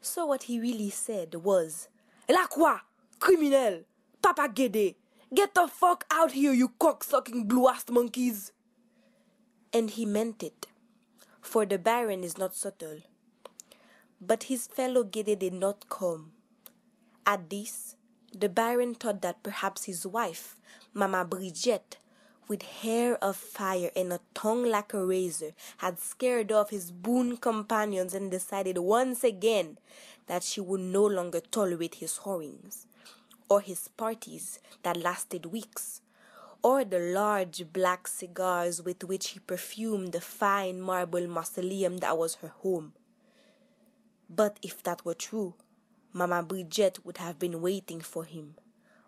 So 0.00 0.26
what 0.26 0.44
he 0.44 0.58
really 0.58 0.90
said 0.90 1.36
was, 1.36 1.88
La 2.28 2.46
Croix? 2.46 2.80
Criminel! 3.20 3.84
Papa 4.20 4.48
Gede! 4.52 4.96
Get 5.32 5.54
the 5.54 5.68
fuck 5.68 6.04
out 6.10 6.32
here, 6.32 6.52
you 6.52 6.72
cock-sucking 6.78 7.44
blue-ass 7.44 7.84
monkeys! 7.90 8.52
And 9.74 9.90
he 9.90 10.06
meant 10.06 10.40
it, 10.40 10.68
for 11.40 11.66
the 11.66 11.78
Baron 11.78 12.22
is 12.22 12.38
not 12.38 12.54
subtle. 12.54 13.00
But 14.20 14.44
his 14.44 14.68
fellow 14.68 15.02
Gede 15.02 15.36
did 15.36 15.52
not 15.52 15.88
come. 15.88 16.30
At 17.26 17.50
this, 17.50 17.96
the 18.32 18.48
Baron 18.48 18.94
thought 18.94 19.20
that 19.22 19.42
perhaps 19.42 19.84
his 19.84 20.06
wife, 20.06 20.56
Mama 20.94 21.24
Brigitte, 21.24 21.96
with 22.46 22.62
hair 22.62 23.16
of 23.24 23.36
fire 23.36 23.90
and 23.96 24.12
a 24.12 24.20
tongue 24.32 24.64
like 24.64 24.94
a 24.94 25.04
razor, 25.04 25.52
had 25.78 25.98
scared 25.98 26.52
off 26.52 26.70
his 26.70 26.92
boon 26.92 27.36
companions 27.36 28.14
and 28.14 28.30
decided 28.30 28.78
once 28.78 29.24
again 29.24 29.78
that 30.28 30.44
she 30.44 30.60
would 30.60 30.80
no 30.80 31.04
longer 31.04 31.40
tolerate 31.40 31.96
his 31.96 32.18
whorings, 32.18 32.86
or 33.48 33.60
his 33.60 33.88
parties 33.88 34.60
that 34.84 34.96
lasted 34.96 35.46
weeks, 35.46 36.00
or 36.64 36.82
the 36.82 36.98
large 36.98 37.70
black 37.74 38.08
cigars 38.08 38.80
with 38.80 39.04
which 39.04 39.28
he 39.28 39.38
perfumed 39.38 40.12
the 40.12 40.20
fine 40.20 40.80
marble 40.80 41.26
mausoleum 41.28 41.98
that 41.98 42.16
was 42.16 42.36
her 42.36 42.48
home. 42.48 42.94
But 44.30 44.58
if 44.62 44.82
that 44.84 45.04
were 45.04 45.12
true, 45.12 45.52
Mama 46.14 46.42
Brigitte 46.42 47.04
would 47.04 47.18
have 47.18 47.38
been 47.38 47.60
waiting 47.60 48.00
for 48.00 48.24
him, 48.24 48.54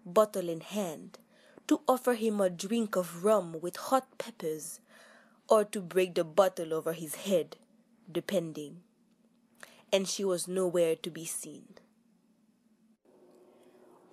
bottle 0.05 0.51
in 0.51 0.61
hand, 0.61 1.19
to 1.67 1.81
offer 1.89 2.13
him 2.13 2.43
a 2.43 2.51
drink 2.51 2.95
of 2.95 3.25
rum 3.25 3.57
with 3.63 3.77
hot 3.77 4.07
peppers, 4.19 4.81
or 5.49 5.65
to 5.65 5.81
break 5.81 6.15
the 6.15 6.25
bottle 6.25 6.75
over 6.75 6.93
his 6.93 7.15
head, 7.15 7.57
depending. 8.13 8.83
And 9.91 10.07
she 10.07 10.25
was 10.25 10.47
nowhere 10.47 10.95
to 10.97 11.11
be 11.11 11.25
seen. 11.25 11.65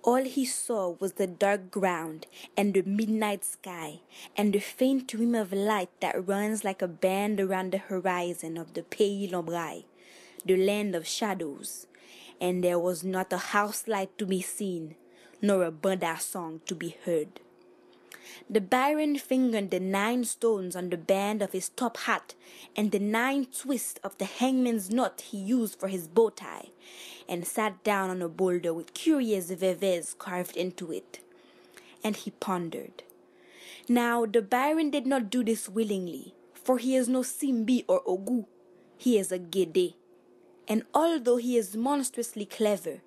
All 0.04 0.24
he 0.24 0.44
saw 0.44 0.96
was 1.00 1.14
the 1.14 1.26
dark 1.26 1.70
ground 1.70 2.26
and 2.58 2.74
the 2.74 2.82
midnight 2.82 3.42
sky 3.42 4.00
and 4.36 4.52
the 4.52 4.60
faint 4.60 5.14
rim 5.14 5.34
of 5.34 5.50
light 5.50 5.88
that 6.00 6.28
runs 6.28 6.62
like 6.62 6.82
a 6.82 6.86
band 6.88 7.40
around 7.40 7.72
the 7.72 7.78
horizon 7.78 8.58
of 8.58 8.74
the 8.74 8.82
Pays 8.82 9.30
Lombrai, 9.32 9.84
the 10.44 10.58
land 10.58 10.94
of 10.94 11.06
shadows, 11.06 11.86
and 12.38 12.62
there 12.62 12.78
was 12.78 13.02
not 13.02 13.32
a 13.32 13.38
house 13.56 13.88
light 13.88 14.18
to 14.18 14.26
be 14.26 14.42
seen, 14.42 14.96
nor 15.40 15.64
a 15.64 15.70
bunda 15.70 16.18
song 16.20 16.60
to 16.66 16.74
be 16.74 16.96
heard. 17.06 17.40
The 18.48 18.60
Baron 18.60 19.16
fingered 19.18 19.70
the 19.70 19.80
nine 19.80 20.24
stones 20.24 20.76
on 20.76 20.90
the 20.90 20.96
band 20.96 21.42
of 21.42 21.52
his 21.52 21.68
top 21.70 21.96
hat 21.98 22.34
and 22.76 22.90
the 22.90 22.98
nine 22.98 23.46
twists 23.46 24.00
of 24.02 24.16
the 24.18 24.24
hangman's 24.24 24.90
knot 24.90 25.20
he 25.20 25.38
used 25.38 25.78
for 25.78 25.88
his 25.88 26.08
bow 26.08 26.30
tie, 26.30 26.70
and 27.28 27.46
sat 27.46 27.82
down 27.84 28.10
on 28.10 28.22
a 28.22 28.28
boulder 28.28 28.72
with 28.72 28.94
curious 28.94 29.50
veves 29.50 30.16
carved 30.18 30.56
into 30.56 30.92
it. 30.92 31.20
And 32.02 32.16
he 32.16 32.30
pondered. 32.32 33.02
Now 33.88 34.26
the 34.26 34.42
Baron 34.42 34.90
did 34.90 35.06
not 35.06 35.30
do 35.30 35.44
this 35.44 35.68
willingly, 35.68 36.34
for 36.54 36.78
he 36.78 36.96
is 36.96 37.08
no 37.08 37.20
Simbi 37.20 37.84
or 37.86 38.02
Ogu. 38.04 38.46
He 38.96 39.18
is 39.18 39.30
a 39.32 39.38
Gede. 39.38 39.94
And 40.66 40.84
although 40.94 41.36
he 41.36 41.58
is 41.58 41.76
monstrously 41.76 42.46
clever, 42.46 43.02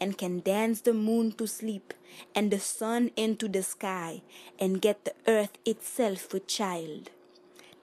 and 0.00 0.18
can 0.18 0.40
dance 0.40 0.80
the 0.80 0.94
moon 0.94 1.32
to 1.32 1.46
sleep 1.46 1.94
and 2.34 2.50
the 2.50 2.60
sun 2.60 3.10
into 3.16 3.48
the 3.48 3.62
sky 3.62 4.22
and 4.58 4.82
get 4.82 5.04
the 5.04 5.14
earth 5.26 5.58
itself 5.64 6.32
with 6.32 6.46
child. 6.46 7.10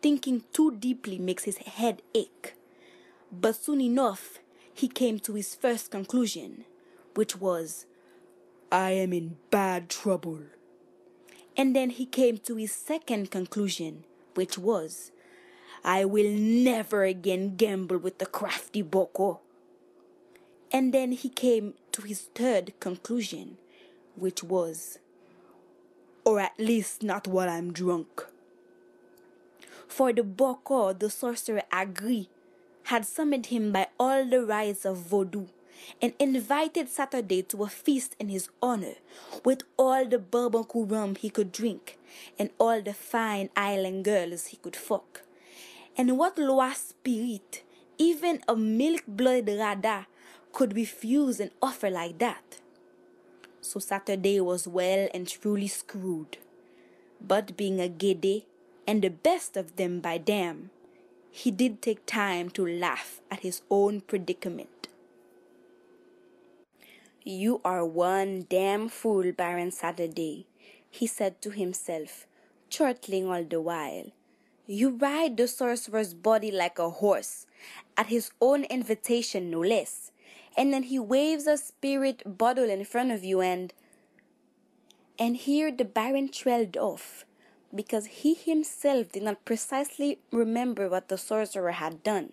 Thinking 0.01 0.43
too 0.53 0.71
deeply 0.71 1.17
makes 1.17 1.43
his 1.43 1.57
head 1.57 2.01
ache. 2.13 2.53
But 3.31 3.55
soon 3.55 3.81
enough, 3.81 4.39
he 4.73 4.87
came 4.87 5.19
to 5.19 5.33
his 5.33 5.55
first 5.55 5.89
conclusion, 5.91 6.65
which 7.15 7.35
was, 7.37 7.85
I 8.71 8.91
am 8.91 9.13
in 9.13 9.37
bad 9.49 9.89
trouble. 9.89 10.41
And 11.57 11.75
then 11.75 11.89
he 11.89 12.05
came 12.05 12.37
to 12.39 12.55
his 12.55 12.73
second 12.73 13.31
conclusion, 13.31 14.03
which 14.33 14.57
was, 14.57 15.11
I 15.83 16.03
will 16.03 16.31
never 16.31 17.03
again 17.03 17.55
gamble 17.55 17.97
with 17.97 18.17
the 18.17 18.25
crafty 18.25 18.81
Boko. 18.81 19.39
And 20.71 20.93
then 20.93 21.11
he 21.11 21.29
came 21.29 21.75
to 21.93 22.01
his 22.01 22.21
third 22.35 22.73
conclusion, 22.79 23.57
which 24.15 24.43
was, 24.43 24.99
or 26.25 26.39
at 26.39 26.53
least 26.59 27.03
not 27.03 27.27
while 27.27 27.49
I'm 27.49 27.71
drunk. 27.71 28.25
For 29.87 30.11
the 30.11 30.23
Boko, 30.23 30.93
the 30.93 31.09
sorcerer 31.09 31.63
Agri, 31.71 32.29
had 32.85 33.05
summoned 33.05 33.47
him 33.47 33.71
by 33.71 33.87
all 33.99 34.25
the 34.25 34.45
rites 34.45 34.85
of 34.85 34.97
voodoo 34.97 35.45
and 36.01 36.13
invited 36.19 36.89
Saturday 36.89 37.41
to 37.43 37.63
a 37.63 37.67
feast 37.67 38.15
in 38.19 38.29
his 38.29 38.49
honor 38.61 38.95
with 39.43 39.63
all 39.77 40.05
the 40.05 40.19
Barbancourt 40.19 40.91
rum 40.91 41.15
he 41.15 41.29
could 41.29 41.51
drink 41.51 41.97
and 42.37 42.49
all 42.59 42.81
the 42.81 42.93
fine 42.93 43.49
island 43.55 44.05
girls 44.05 44.47
he 44.47 44.57
could 44.57 44.75
fuck. 44.75 45.21
And 45.97 46.17
what 46.17 46.37
loa 46.37 46.73
spirit, 46.75 47.63
even 47.97 48.41
a 48.47 48.55
milk-blooded 48.55 49.57
rada, 49.57 50.07
could 50.55 50.73
refuse 50.73 51.41
an 51.41 51.51
offer 51.61 51.89
like 51.89 52.17
that? 52.19 52.61
So 53.59 53.77
Saturday 53.79 54.39
was 54.39 54.69
well 54.69 55.09
and 55.13 55.27
truly 55.27 55.67
screwed. 55.67 56.37
But 57.19 57.57
being 57.57 57.81
a 57.81 57.89
Gede, 57.89 58.45
and 58.87 59.01
the 59.01 59.09
best 59.09 59.57
of 59.57 59.75
them 59.75 59.99
by 59.99 60.17
damn, 60.17 60.69
he 61.29 61.51
did 61.51 61.81
take 61.81 62.05
time 62.05 62.49
to 62.51 62.65
laugh 62.65 63.19
at 63.29 63.41
his 63.41 63.63
own 63.69 63.99
predicament. 63.99 64.87
You 67.25 67.59
are 67.65 67.85
one 67.85 68.45
damn 68.49 68.87
fool, 68.87 69.33
Baron 69.33 69.71
Saturday, 69.71 70.47
he 70.89 71.05
said 71.05 71.41
to 71.41 71.49
himself, 71.49 72.27
chortling 72.69 73.27
all 73.27 73.43
the 73.43 73.59
while. 73.59 74.11
You 74.67 74.91
ride 74.91 75.35
the 75.35 75.49
sorcerer's 75.49 76.13
body 76.13 76.49
like 76.49 76.79
a 76.79 76.89
horse, 76.89 77.45
at 77.97 78.07
his 78.07 78.31
own 78.39 78.63
invitation 78.65 79.51
no 79.51 79.59
less, 79.59 80.11
and 80.57 80.73
then 80.73 80.83
he 80.83 80.99
waves 80.99 81.47
a 81.47 81.57
spirit 81.57 82.21
bottle 82.25 82.69
in 82.69 82.85
front 82.85 83.11
of 83.11 83.23
you 83.23 83.41
and 83.41 83.73
and 85.17 85.37
here 85.37 85.71
the 85.71 85.85
baron 85.85 86.29
trailed 86.29 86.75
off 86.77 87.25
because 87.75 88.05
he 88.05 88.33
himself 88.33 89.11
did 89.11 89.23
not 89.23 89.43
precisely 89.45 90.19
remember 90.31 90.89
what 90.89 91.09
the 91.09 91.17
sorcerer 91.17 91.73
had 91.73 92.03
done. 92.03 92.31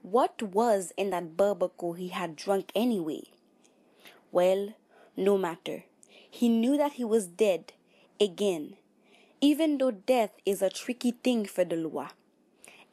What 0.00 0.42
was 0.42 0.92
in 0.96 1.10
that 1.10 1.36
Barbancourt 1.36 1.98
he 1.98 2.08
had 2.08 2.36
drunk 2.36 2.72
anyway? 2.74 3.22
Well, 4.30 4.74
no 5.16 5.36
matter. 5.36 5.84
He 6.28 6.48
knew 6.48 6.76
that 6.78 6.94
he 6.94 7.04
was 7.04 7.26
dead 7.26 7.74
again, 8.18 8.76
even 9.40 9.78
though 9.78 9.90
death 9.90 10.30
is 10.46 10.62
a 10.62 10.70
tricky 10.70 11.12
thing 11.12 11.44
for 11.44 11.64
the 11.64 11.76
Loa. 11.76 12.12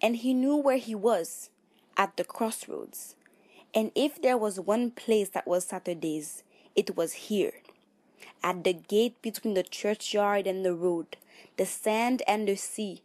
And 0.02 0.18
he 0.18 0.34
knew 0.34 0.58
where 0.58 0.78
he 0.78 0.94
was 0.94 1.50
at 1.96 2.18
the 2.18 2.26
crossroads. 2.26 3.16
And 3.74 3.92
if 3.96 4.22
there 4.22 4.38
was 4.38 4.60
one 4.60 4.92
place 4.92 5.30
that 5.30 5.48
was 5.48 5.66
Saturday's, 5.66 6.44
it 6.76 6.96
was 6.96 7.14
here. 7.14 7.54
At 8.44 8.64
the 8.64 8.74
gate 8.74 9.22
between 9.22 9.54
the 9.54 9.64
churchyard 9.64 10.48
and 10.48 10.66
the 10.66 10.74
road, 10.74 11.18
the 11.58 11.66
sand 11.66 12.22
and 12.28 12.48
the 12.48 12.56
sea, 12.56 13.02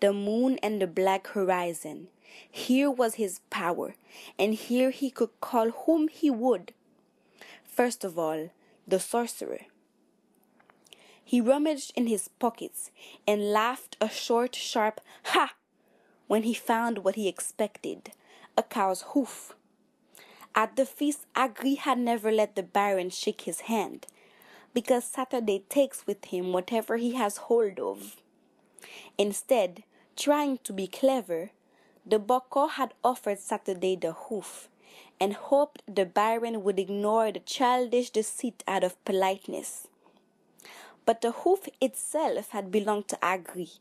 the 0.00 0.12
moon 0.12 0.58
and 0.62 0.80
the 0.80 0.86
black 0.86 1.28
horizon. 1.28 2.08
Here 2.50 2.90
was 2.90 3.14
his 3.14 3.40
power, 3.50 3.94
and 4.38 4.54
here 4.54 4.90
he 4.90 5.10
could 5.10 5.30
call 5.40 5.70
whom 5.70 6.08
he 6.08 6.30
would. 6.30 6.72
First 7.64 8.04
of 8.04 8.18
all, 8.18 8.50
the 8.86 9.00
sorcerer. 9.00 9.66
He 11.24 11.40
rummaged 11.40 11.92
in 11.96 12.06
his 12.06 12.28
pockets 12.28 12.90
and 13.26 13.52
laughed 13.52 13.96
a 14.00 14.08
short, 14.08 14.54
sharp 14.54 15.00
ha 15.24 15.54
when 16.26 16.44
he 16.44 16.54
found 16.54 16.98
what 16.98 17.16
he 17.16 17.28
expected 17.28 18.12
a 18.56 18.62
cow's 18.62 19.02
hoof. 19.08 19.54
At 20.58 20.76
the 20.76 20.86
feast, 20.86 21.26
Agri 21.34 21.74
had 21.74 21.98
never 21.98 22.32
let 22.32 22.56
the 22.56 22.62
Baron 22.62 23.10
shake 23.10 23.42
his 23.42 23.60
hand, 23.68 24.06
because 24.72 25.04
Saturday 25.04 25.64
takes 25.68 26.06
with 26.06 26.24
him 26.24 26.54
whatever 26.54 26.96
he 26.96 27.12
has 27.12 27.36
hold 27.36 27.78
of. 27.78 28.16
Instead, 29.18 29.84
trying 30.16 30.56
to 30.64 30.72
be 30.72 30.86
clever, 30.86 31.50
the 32.06 32.18
Boko 32.18 32.68
had 32.68 32.94
offered 33.04 33.38
Saturday 33.38 33.96
the 33.96 34.12
hoof, 34.12 34.70
and 35.20 35.34
hoped 35.34 35.82
the 35.86 36.06
Baron 36.06 36.64
would 36.64 36.78
ignore 36.78 37.30
the 37.30 37.40
childish 37.40 38.08
deceit 38.08 38.64
out 38.66 38.82
of 38.82 39.04
politeness. 39.04 39.88
But 41.04 41.20
the 41.20 41.32
hoof 41.32 41.68
itself 41.82 42.52
had 42.52 42.72
belonged 42.72 43.08
to 43.08 43.22
Agri, 43.22 43.72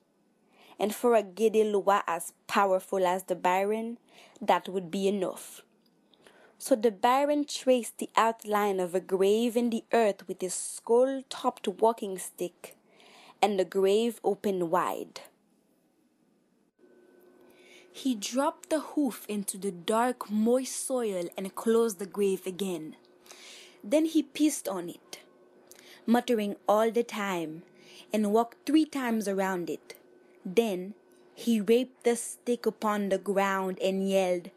and 0.77 0.93
for 0.93 1.15
a 1.15 1.23
Gede 1.23 1.67
Loa 1.67 2.03
as 2.05 2.33
powerful 2.47 3.07
as 3.07 3.23
the 3.23 3.35
Baron, 3.35 3.97
that 4.41 4.67
would 4.67 4.91
be 4.91 5.07
enough. 5.07 5.61
So 6.57 6.75
the 6.75 6.91
Baron 6.91 7.45
traced 7.45 7.97
the 7.97 8.09
outline 8.15 8.79
of 8.79 8.95
a 8.95 8.99
grave 8.99 9.55
in 9.55 9.69
the 9.69 9.83
earth 9.93 10.27
with 10.27 10.41
his 10.41 10.53
skull 10.53 11.21
topped 11.29 11.67
walking 11.67 12.17
stick, 12.17 12.75
and 13.41 13.59
the 13.59 13.65
grave 13.65 14.19
opened 14.23 14.71
wide. 14.71 15.21
He 17.91 18.15
dropped 18.15 18.69
the 18.69 18.79
hoof 18.79 19.25
into 19.29 19.57
the 19.57 19.71
dark, 19.71 20.29
moist 20.29 20.85
soil 20.85 21.29
and 21.37 21.55
closed 21.55 21.99
the 21.99 22.05
grave 22.05 22.45
again. 22.45 22.95
Then 23.83 24.05
he 24.05 24.23
pissed 24.23 24.67
on 24.67 24.89
it, 24.89 25.19
muttering 26.05 26.55
all 26.67 26.91
the 26.91 27.03
time, 27.03 27.63
and 28.11 28.33
walked 28.33 28.65
three 28.65 28.85
times 28.85 29.27
around 29.27 29.69
it. 29.69 29.95
Then 30.45 30.95
he 31.35 31.59
raped 31.59 32.05
the 32.05 32.15
stick 32.15 32.65
upon 32.65 33.09
the 33.09 33.17
ground 33.17 33.77
and 33.83 34.09
yelled, 34.09 34.49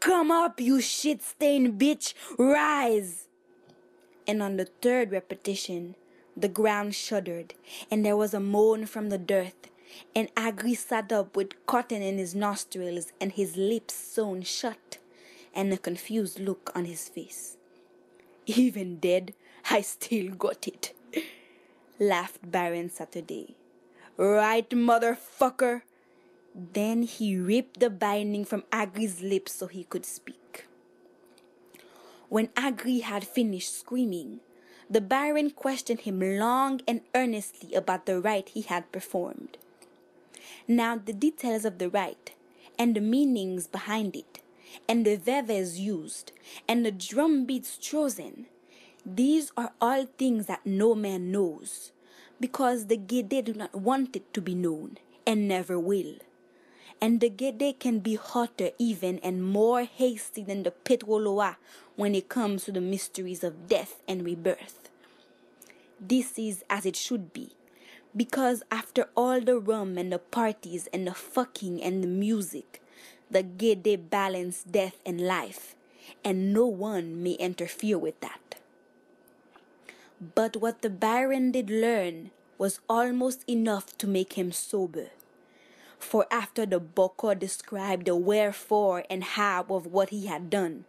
Come 0.00 0.30
up, 0.30 0.58
you 0.58 0.80
shit 0.80 1.22
stained 1.22 1.78
bitch, 1.78 2.14
rise! 2.38 3.28
And 4.26 4.42
on 4.42 4.56
the 4.56 4.64
third 4.64 5.12
repetition, 5.12 5.96
the 6.34 6.48
ground 6.48 6.94
shuddered, 6.94 7.54
and 7.90 8.04
there 8.04 8.16
was 8.16 8.32
a 8.32 8.40
moan 8.40 8.86
from 8.86 9.10
the 9.10 9.18
dirt, 9.18 9.68
and 10.16 10.28
Agri 10.34 10.74
sat 10.74 11.12
up 11.12 11.36
with 11.36 11.66
cotton 11.66 12.02
in 12.02 12.16
his 12.18 12.34
nostrils 12.34 13.12
and 13.20 13.32
his 13.32 13.56
lips 13.56 13.94
sewn 13.94 14.42
shut, 14.42 14.98
and 15.54 15.72
a 15.72 15.76
confused 15.76 16.40
look 16.40 16.72
on 16.74 16.86
his 16.86 17.08
face. 17.08 17.58
Even 18.46 18.96
dead, 18.96 19.34
I 19.70 19.82
still 19.82 20.30
got 20.34 20.66
it, 20.66 20.94
laughed 22.00 22.50
Baron 22.50 22.90
Saturday. 22.90 23.56
Right, 24.16 24.68
motherfucker! 24.70 25.82
Then 26.54 27.02
he 27.02 27.36
ripped 27.36 27.80
the 27.80 27.90
binding 27.90 28.44
from 28.44 28.62
Agri's 28.70 29.20
lips 29.20 29.52
so 29.52 29.66
he 29.66 29.82
could 29.82 30.06
speak. 30.06 30.66
When 32.28 32.50
Agri 32.56 33.00
had 33.00 33.26
finished 33.26 33.76
screaming, 33.76 34.38
the 34.88 35.00
Baron 35.00 35.50
questioned 35.50 36.00
him 36.00 36.20
long 36.20 36.80
and 36.86 37.00
earnestly 37.12 37.74
about 37.74 38.06
the 38.06 38.20
rite 38.20 38.50
he 38.50 38.60
had 38.60 38.92
performed. 38.92 39.58
Now, 40.68 40.96
the 40.96 41.12
details 41.12 41.64
of 41.64 41.78
the 41.78 41.90
rite, 41.90 42.34
and 42.78 42.94
the 42.94 43.00
meanings 43.00 43.66
behind 43.66 44.14
it, 44.14 44.40
and 44.88 45.04
the 45.04 45.16
veves 45.16 45.78
used, 45.80 46.30
and 46.68 46.86
the 46.86 46.92
drum 46.92 47.46
beats 47.46 47.76
chosen, 47.76 48.46
these 49.04 49.50
are 49.56 49.72
all 49.80 50.06
things 50.06 50.46
that 50.46 50.64
no 50.64 50.94
man 50.94 51.32
knows, 51.32 51.90
because 52.38 52.86
the 52.86 52.96
Gede 52.96 53.44
do 53.44 53.54
not 53.54 53.74
want 53.74 54.14
it 54.14 54.32
to 54.34 54.40
be 54.40 54.54
known, 54.54 54.98
and 55.26 55.48
never 55.48 55.78
will 55.78 56.14
and 57.04 57.20
the 57.20 57.28
Gede 57.28 57.78
can 57.78 57.98
be 57.98 58.14
hotter 58.14 58.70
even 58.78 59.18
and 59.18 59.44
more 59.44 59.82
hasty 59.84 60.42
than 60.42 60.62
the 60.62 60.70
Petroloa 60.70 61.56
when 61.96 62.14
it 62.14 62.30
comes 62.30 62.64
to 62.64 62.72
the 62.72 62.80
mysteries 62.80 63.44
of 63.44 63.68
death 63.68 64.00
and 64.08 64.24
rebirth. 64.24 64.88
This 66.00 66.38
is 66.38 66.64
as 66.70 66.86
it 66.86 66.96
should 66.96 67.34
be, 67.34 67.50
because 68.16 68.62
after 68.70 69.10
all 69.14 69.42
the 69.42 69.58
rum 69.58 69.98
and 69.98 70.10
the 70.10 70.18
parties 70.18 70.88
and 70.94 71.06
the 71.06 71.12
fucking 71.12 71.82
and 71.82 72.02
the 72.02 72.08
music, 72.08 72.80
the 73.30 73.42
Gede 73.42 74.08
balance 74.08 74.62
death 74.62 74.96
and 75.04 75.20
life, 75.20 75.76
and 76.24 76.54
no 76.54 76.64
one 76.64 77.22
may 77.22 77.32
interfere 77.32 77.98
with 77.98 78.18
that. 78.20 78.54
But 80.34 80.56
what 80.56 80.80
the 80.80 80.88
Baron 80.88 81.52
did 81.52 81.68
learn 81.68 82.30
was 82.56 82.80
almost 82.88 83.44
enough 83.46 83.98
to 83.98 84.06
make 84.06 84.38
him 84.38 84.52
sober. 84.52 85.10
For 86.04 86.26
after 86.30 86.64
the 86.64 86.78
Boko 86.78 87.34
described 87.34 88.06
the 88.06 88.14
wherefore 88.14 89.04
and 89.08 89.24
how 89.24 89.64
of 89.70 89.86
what 89.86 90.10
he 90.10 90.26
had 90.26 90.50
done, 90.50 90.84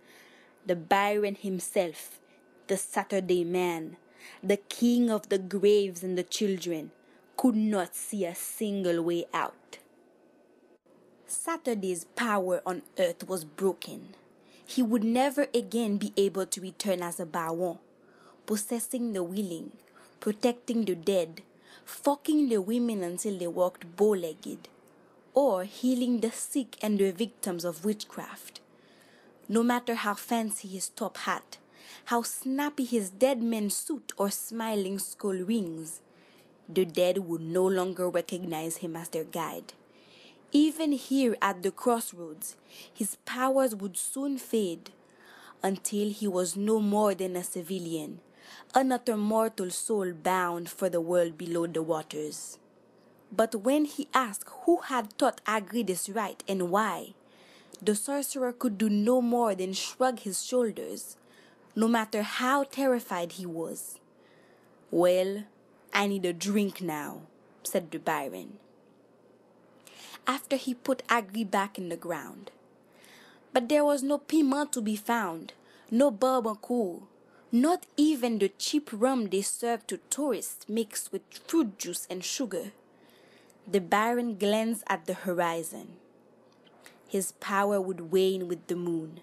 the 0.67 0.75
Baron 0.75 1.36
himself, 1.36 2.19
the 2.67 2.78
Saturday 2.78 3.43
man, 3.43 3.95
the 4.43 4.58
king 4.58 5.10
of 5.10 5.30
the 5.30 5.39
graves 5.39 6.04
and 6.04 6.15
the 6.15 6.23
children, 6.23 6.91
could 7.38 7.56
not 7.56 7.95
see 7.95 8.25
a 8.25 8.36
single 8.36 9.01
way 9.01 9.25
out. 9.34 9.80
Saturday's 11.25 12.04
power 12.15 12.62
on 12.65 12.84
earth 12.99 13.28
was 13.28 13.45
broken. 13.45 14.15
He 14.67 14.84
would 14.84 15.04
never 15.04 15.47
again 15.56 15.97
be 15.97 16.13
able 16.17 16.45
to 16.45 16.62
return 16.62 17.01
as 17.01 17.19
a 17.19 17.25
Baron, 17.25 17.80
possessing 18.45 19.13
the 19.13 19.23
willing, 19.23 19.71
protecting 20.19 20.84
the 20.86 20.93
dead, 20.93 21.41
fucking 21.86 22.49
the 22.49 22.62
women 22.62 23.01
until 23.01 23.39
they 23.39 23.47
walked 23.47 23.95
bow 23.95 24.10
legged, 24.10 24.67
or 25.36 25.65
healing 25.65 26.21
the 26.21 26.32
sick 26.32 26.78
and 26.82 26.98
the 26.98 27.12
victims 27.12 27.65
of 27.65 27.84
witchcraft. 27.86 28.62
No 29.48 29.62
matter 29.62 29.93
how 29.95 30.15
fancy 30.15 30.69
his 30.69 30.89
top 30.89 31.17
hat, 31.17 31.58
how 32.06 32.24
snappy 32.24 32.86
his 32.86 33.10
dead 33.10 33.43
man's 33.43 33.76
suit 33.76 34.13
or 34.17 34.32
smiling 34.32 34.98
skull 34.98 35.36
rings, 35.36 36.02
the 36.67 36.86
dead 36.86 37.19
would 37.19 37.41
no 37.41 37.65
longer 37.65 38.10
recognize 38.10 38.78
him 38.78 38.95
as 38.95 39.10
their 39.10 39.26
guide. 39.26 39.74
Even 40.52 40.93
here 40.93 41.36
at 41.41 41.63
the 41.63 41.71
crossroads, 41.71 42.56
his 42.91 43.17
powers 43.26 43.76
would 43.76 43.98
soon 43.98 44.38
fade 44.38 44.91
until 45.62 46.10
he 46.10 46.28
was 46.28 46.56
no 46.56 46.80
more 46.80 47.13
than 47.13 47.36
a 47.36 47.43
civilian, 47.43 48.19
another 48.74 49.17
mortal 49.17 49.69
soul 49.69 50.13
bound 50.13 50.69
for 50.69 50.89
the 50.89 51.02
world 51.02 51.38
below 51.38 51.67
the 51.67 51.84
waters. 51.84 52.58
But 53.36 53.56
when 53.56 53.86
he 53.86 54.08
asked 54.13 54.50
who 54.63 54.78
had 54.78 55.17
taught 55.17 55.41
Agri 55.45 55.84
this 55.84 56.08
right 56.08 56.41
and 56.48 56.69
why, 56.69 57.15
the 57.82 57.95
sorcerer 57.95 58.54
could 58.54 58.78
do 58.78 58.89
no 58.89 59.21
more 59.21 59.56
than 59.56 59.74
shrug 59.74 60.19
his 60.19 60.45
shoulders, 60.45 61.17
no 61.76 61.88
matter 61.88 62.21
how 62.21 62.63
terrified 62.63 63.34
he 63.34 63.45
was. 63.45 64.00
Well, 64.89 65.43
I 65.93 66.08
need 66.08 66.26
a 66.26 66.32
drink 66.32 66.82
now, 66.82 67.24
said 67.63 67.91
the 67.91 68.00
Baron, 68.00 68.58
after 70.26 70.56
he 70.56 70.74
put 70.74 71.04
Agri 71.10 71.43
back 71.43 71.78
in 71.78 71.89
the 71.89 71.98
ground. 71.98 72.52
But 73.52 73.67
there 73.67 73.84
was 73.84 74.02
no 74.04 74.17
piment 74.17 74.71
to 74.74 74.82
be 74.82 74.95
found, 74.95 75.54
no 75.91 76.10
Barbancourt, 76.10 77.04
not 77.52 77.86
even 77.98 78.39
the 78.39 78.50
cheap 78.50 78.89
rum 78.93 79.28
they 79.28 79.41
serve 79.41 79.86
to 79.88 79.98
tourists 80.10 80.69
mixed 80.69 81.12
with 81.12 81.21
fruit 81.48 81.78
juice 81.78 82.08
and 82.10 82.24
sugar. 82.24 82.71
The 83.67 83.82
Baron 83.82 84.38
glanced 84.38 84.84
at 84.88 85.06
the 85.06 85.15
horizon. 85.15 85.93
His 87.08 87.32
power 87.34 87.82
would 87.82 88.12
wane 88.12 88.47
with 88.47 88.67
the 88.67 88.75
moon, 88.75 89.21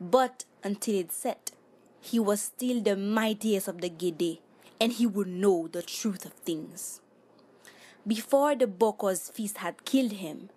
but 0.00 0.44
until 0.64 0.96
it 0.96 1.12
set, 1.12 1.52
he 2.00 2.18
was 2.18 2.40
still 2.40 2.82
the 2.82 2.96
mightiest 2.96 3.68
of 3.68 3.80
the 3.80 3.88
Gede, 3.88 4.40
and 4.80 4.92
he 4.92 5.06
would 5.06 5.28
know 5.28 5.68
the 5.68 5.82
truth 5.82 6.24
of 6.24 6.32
things. 6.32 7.00
Before 8.04 8.56
the 8.56 8.66
Boko's 8.66 9.28
feast 9.28 9.58
had 9.58 9.84
killed 9.84 10.12
him, 10.12 10.50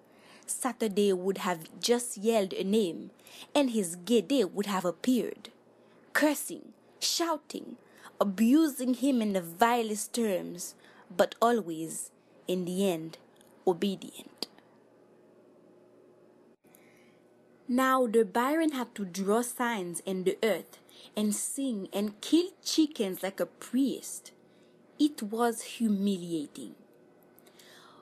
Saturday 0.47 1.13
would 1.13 1.39
have 1.39 1.79
just 1.79 2.17
yelled 2.17 2.53
a 2.53 2.63
name, 2.63 3.11
and 3.53 3.69
his 3.69 3.97
Gede 3.97 4.45
would 4.45 4.65
have 4.65 4.85
appeared, 4.85 5.49
cursing, 6.13 6.73
shouting, 6.99 7.77
abusing 8.19 8.95
him 8.95 9.21
in 9.21 9.33
the 9.33 9.41
vilest 9.41 10.13
terms, 10.13 10.73
but 11.15 11.35
always, 11.39 12.09
in 12.47 12.65
the 12.65 12.89
end, 12.89 13.17
obedient. 13.65 14.47
Now 17.67 18.05
the 18.05 18.25
Baron 18.25 18.73
had 18.73 18.93
to 18.95 19.05
draw 19.05 19.41
signs 19.41 20.01
in 20.01 20.25
the 20.25 20.37
earth 20.43 20.79
and 21.15 21.33
sing 21.33 21.87
and 21.93 22.19
kill 22.19 22.49
chickens 22.63 23.23
like 23.23 23.39
a 23.39 23.45
priest. 23.45 24.31
It 24.99 25.23
was 25.23 25.61
humiliating. 25.79 26.75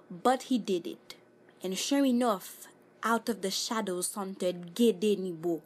But 0.09 0.43
he 0.43 0.57
did 0.57 0.87
it, 0.87 1.15
and 1.63 1.77
sure 1.77 2.03
enough, 2.03 2.67
out 3.03 3.29
of 3.29 3.41
the 3.41 3.51
shadows 3.51 4.07
sauntered 4.07 4.73
Gede 4.73 5.19
Nibo, 5.19 5.61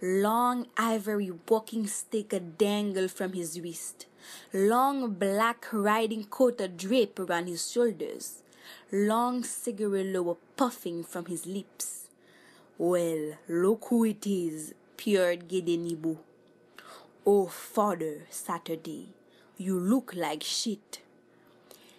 long 0.00 0.66
ivory 0.76 1.30
walking 1.48 1.86
stick 1.86 2.32
a 2.32 2.40
dangle 2.40 3.08
from 3.08 3.34
his 3.34 3.60
wrist, 3.60 4.06
long 4.52 5.14
black 5.14 5.66
riding 5.72 6.24
coat 6.24 6.60
a 6.60 6.68
drape 6.68 7.18
around 7.18 7.46
his 7.46 7.70
shoulders, 7.70 8.42
long 8.92 9.42
cigarillo 9.42 10.36
puffing 10.56 11.04
from 11.04 11.26
his 11.26 11.46
lips. 11.46 12.08
Well, 12.78 13.34
look 13.48 13.86
who 13.88 14.04
it 14.04 14.26
is, 14.26 14.74
purred 14.96 15.48
Gede 15.48 15.78
Nibo. 15.78 16.18
Oh, 17.26 17.46
father, 17.46 18.26
Saturday, 18.30 19.08
you 19.56 19.78
look 19.78 20.14
like 20.14 20.42
shit. 20.42 21.00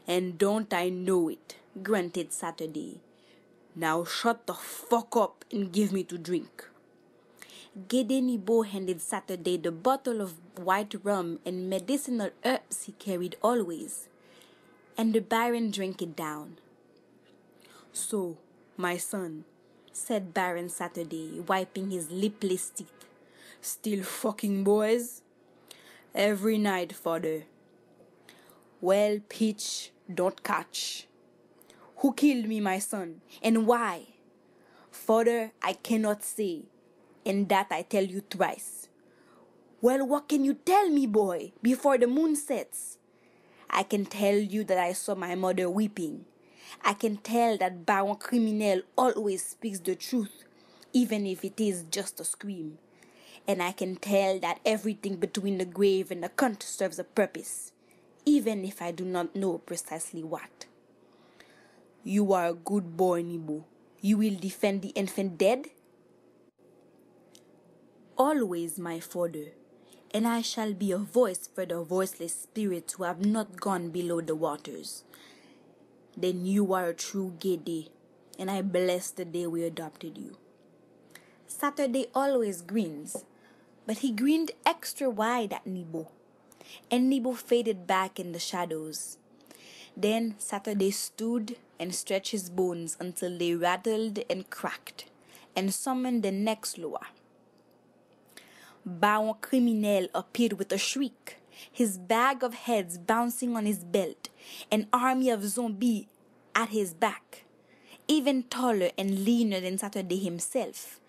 And 0.08 0.38
don't 0.38 0.74
I 0.74 0.90
know 0.90 1.30
it, 1.30 1.56
grunted 1.82 2.32
Saturday. 2.32 3.00
Now 3.76 4.06
shut 4.06 4.46
the 4.48 4.54
fuck 4.54 5.18
up 5.18 5.44
and 5.52 5.72
give 5.72 5.92
me 5.92 6.04
to 6.06 6.18
drink. 6.18 6.70
Gede 7.76 8.22
Nibo 8.22 8.62
handed 8.62 9.02
Saturday 9.02 9.58
the 9.58 9.70
bottle 9.70 10.22
of 10.22 10.36
white 10.58 10.96
rum 11.04 11.40
and 11.46 11.70
medicinal 11.70 12.30
herbs 12.46 12.86
he 12.86 12.94
carried 12.94 13.36
always, 13.42 14.08
and 14.98 15.12
the 15.12 15.20
Baron 15.20 15.72
drank 15.72 16.02
it 16.02 16.16
down. 16.16 16.58
So, 17.92 18.38
my 18.78 18.96
son, 18.96 19.44
said 19.92 20.34
Baron 20.34 20.70
Saturday, 20.70 21.42
wiping 21.46 21.92
his 21.92 22.10
lipless 22.10 22.70
teeth, 22.70 23.06
Still 23.60 24.04
fucking 24.04 24.64
boys? 24.64 25.22
Every 26.14 26.58
night, 26.58 26.94
father. 26.94 27.44
Well, 28.80 29.20
Peach, 29.28 29.92
don't 30.14 30.42
catch. 30.44 31.08
Who 31.98 32.14
killed 32.14 32.48
me, 32.48 32.62
my 32.62 32.80
son, 32.80 33.20
and 33.44 33.68
why? 33.68 34.06
Father, 34.92 35.52
I 35.62 35.74
cannot 35.74 36.24
say, 36.24 36.62
and 37.26 37.50
that 37.50 37.68
I 37.72 37.82
tell 37.84 38.04
you 38.04 38.22
thrice. 38.22 38.88
Well, 39.82 40.06
what 40.08 40.30
can 40.30 40.44
you 40.46 40.54
tell 40.54 40.90
me, 40.90 41.06
boy, 41.08 41.54
before 41.62 41.98
the 41.98 42.08
moon 42.08 42.36
sets? 42.36 42.98
I 43.70 43.84
can 43.84 44.06
tell 44.06 44.36
you 44.38 44.64
that 44.66 44.78
I 44.78 44.94
saw 44.94 45.16
my 45.16 45.36
mother 45.36 45.70
weeping. 45.70 46.26
I 46.84 46.94
can 46.94 47.18
tell 47.18 47.58
that 47.58 47.86
Baron 47.86 48.16
Criminel 48.16 48.82
always 48.98 49.46
speaks 49.46 49.80
the 49.80 49.96
truth, 49.96 50.44
even 50.94 51.26
if 51.26 51.44
it 51.44 51.60
is 51.60 51.84
just 51.84 52.20
a 52.20 52.24
scream 52.24 52.78
and 53.48 53.62
I 53.62 53.72
can 53.72 53.96
tell 53.96 54.40
that 54.40 54.60
everything 54.66 55.18
between 55.18 55.58
the 55.58 55.66
grave 55.66 56.12
and 56.12 56.24
the 56.24 56.30
cunt 56.30 56.64
serves 56.64 56.98
a 57.00 57.04
purpose, 57.04 57.72
even 58.26 58.66
if 58.66 58.82
I 58.82 58.92
do 58.92 59.06
not 59.06 59.36
know 59.36 59.60
precisely 59.60 60.24
what. 60.24 60.66
You 62.04 62.34
are 62.34 62.48
a 62.48 62.54
good 62.54 62.98
boy, 62.98 63.22
Nibo. 63.24 63.64
You 64.02 64.18
will 64.18 64.36
defend 64.36 64.82
the 64.82 64.90
infant 64.90 65.38
dead? 65.38 65.68
Always, 68.18 68.80
my 68.80 69.02
father, 69.02 69.52
and 70.14 70.26
I 70.26 70.42
shall 70.42 70.74
be 70.74 70.94
a 70.94 70.98
voice 70.98 71.50
for 71.54 71.66
the 71.66 71.84
voiceless 71.84 72.34
spirits 72.34 72.94
who 72.94 73.04
have 73.04 73.26
not 73.26 73.60
gone 73.60 73.90
below 73.90 74.22
the 74.22 74.36
waters. 74.36 75.04
Then 76.16 76.46
you 76.46 76.74
are 76.74 76.88
a 76.88 76.94
true 76.94 77.34
Gede, 77.42 77.90
and 78.40 78.50
I 78.50 78.62
bless 78.62 79.12
the 79.12 79.26
day 79.26 79.48
we 79.48 79.66
adopted 79.66 80.18
you. 80.18 80.38
Saturday 81.46 82.08
always 82.16 82.62
grins, 82.62 83.26
but 83.86 83.98
he 83.98 84.12
grinned 84.12 84.52
extra 84.66 85.10
wide 85.10 85.52
at 85.52 85.68
Nibo, 85.68 86.08
and 86.90 87.10
Nibo 87.10 87.34
faded 87.34 87.86
back 87.86 88.18
in 88.18 88.32
the 88.32 88.40
shadows. 88.40 89.18
Then 89.98 90.36
Saturday 90.38 90.92
stood 90.92 91.58
and 91.78 91.94
stretched 91.94 92.32
his 92.32 92.50
bones 92.50 92.96
until 92.98 93.38
they 93.38 93.56
rattled 93.56 94.20
and 94.30 94.50
cracked, 94.50 95.08
and 95.54 95.74
summoned 95.74 96.24
the 96.24 96.32
next 96.32 96.78
Loa. 96.78 97.08
Baron 98.88 99.34
Criminel 99.42 100.10
appeared 100.14 100.54
with 100.54 100.72
a 100.72 100.78
shriek, 100.78 101.38
his 101.72 101.98
bag 101.98 102.44
of 102.44 102.54
heads 102.54 103.00
bouncing 103.00 103.58
on 103.58 103.66
his 103.66 103.84
belt, 103.84 104.30
an 104.72 104.86
army 104.94 105.32
of 105.32 105.44
zombies 105.44 106.06
at 106.54 106.70
his 106.70 106.94
back, 106.94 107.46
even 108.08 108.44
taller 108.44 108.92
and 108.96 109.26
leaner 109.26 109.60
than 109.60 109.80
Saturday 109.80 110.20
himself. 110.20 111.00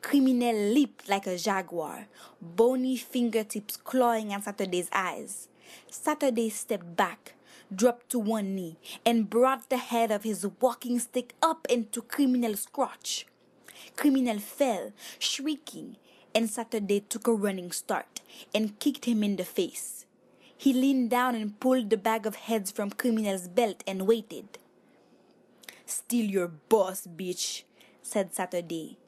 Criminel 0.00 0.54
leaped 0.54 1.08
like 1.08 1.26
a 1.26 1.36
jaguar, 1.36 2.06
bony 2.40 2.96
fingertips 2.96 3.76
clawing 3.76 4.32
at 4.32 4.44
Saturday's 4.44 4.88
eyes. 4.92 5.48
Saturday 5.90 6.50
stepped 6.50 6.94
back, 6.94 7.34
dropped 7.74 8.10
to 8.10 8.20
one 8.20 8.54
knee, 8.54 8.78
and 9.04 9.28
brought 9.28 9.70
the 9.70 9.78
head 9.78 10.12
of 10.12 10.22
his 10.22 10.46
walking 10.60 11.00
stick 11.00 11.34
up 11.42 11.66
into 11.68 12.00
Criminel's 12.00 12.66
crotch. 12.66 13.26
Criminel 13.96 14.38
fell, 14.38 14.92
shrieking, 15.18 15.96
and 16.34 16.50
Saturday 16.50 17.00
took 17.00 17.28
a 17.28 17.32
running 17.32 17.70
start 17.70 18.20
and 18.54 18.78
kicked 18.78 19.04
him 19.04 19.22
in 19.22 19.36
the 19.36 19.44
face. 19.44 20.06
He 20.56 20.72
leaned 20.72 21.10
down 21.10 21.34
and 21.34 21.58
pulled 21.60 21.90
the 21.90 21.96
bag 21.96 22.26
of 22.26 22.36
heads 22.36 22.70
from 22.70 22.90
Criminel's 22.90 23.48
belt 23.48 23.84
and 23.86 24.06
waited. 24.06 24.58
Still 25.86 26.24
your 26.24 26.48
boss, 26.48 27.06
bitch, 27.06 27.64
said 28.02 28.34
Saturday. 28.34 28.98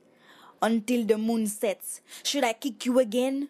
Until 0.61 1.05
the 1.05 1.19
moon 1.19 1.47
sets, 1.47 2.01
should 2.23 2.45
I 2.45 2.53
kick 2.53 2.87
you 2.87 2.99
again? 2.99 3.49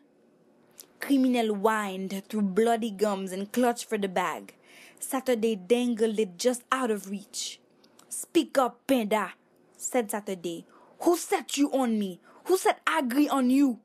Criminel 1.00 1.54
whined 1.54 2.22
through 2.28 2.42
bloody 2.42 2.90
gums 2.90 3.32
and 3.32 3.52
clutched 3.52 3.84
for 3.84 3.98
the 3.98 4.08
bag. 4.08 4.54
Saturday 4.98 5.56
dangled 5.56 6.18
it 6.18 6.38
just 6.38 6.62
out 6.72 6.90
of 6.90 7.10
reach. 7.10 7.60
Speak 8.08 8.56
up, 8.58 8.86
Panda, 8.86 9.34
said 9.76 10.10
Saturday. 10.10 10.64
Who 11.00 11.16
set 11.16 11.56
you 11.56 11.70
on 11.72 11.98
me? 11.98 12.20
Who 12.46 12.56
set 12.56 12.80
Agri 12.86 13.28
on 13.28 13.50
you? 13.50 13.80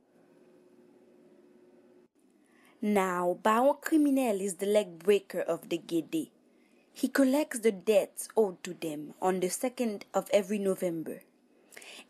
Now, 2.79 3.39
Baron 3.41 3.77
Criminel 3.81 4.39
is 4.39 4.57
the 4.57 4.67
leg 4.67 4.99
breaker 4.99 5.39
of 5.39 5.69
the 5.69 5.79
Gede. 5.79 6.29
He 6.93 7.07
collects 7.07 7.61
the 7.61 7.71
debts 7.71 8.27
owed 8.37 8.63
to 8.63 8.75
them 8.75 9.15
on 9.19 9.39
the 9.39 9.49
second 9.49 10.05
of 10.13 10.29
every 10.31 10.59
November, 10.59 11.23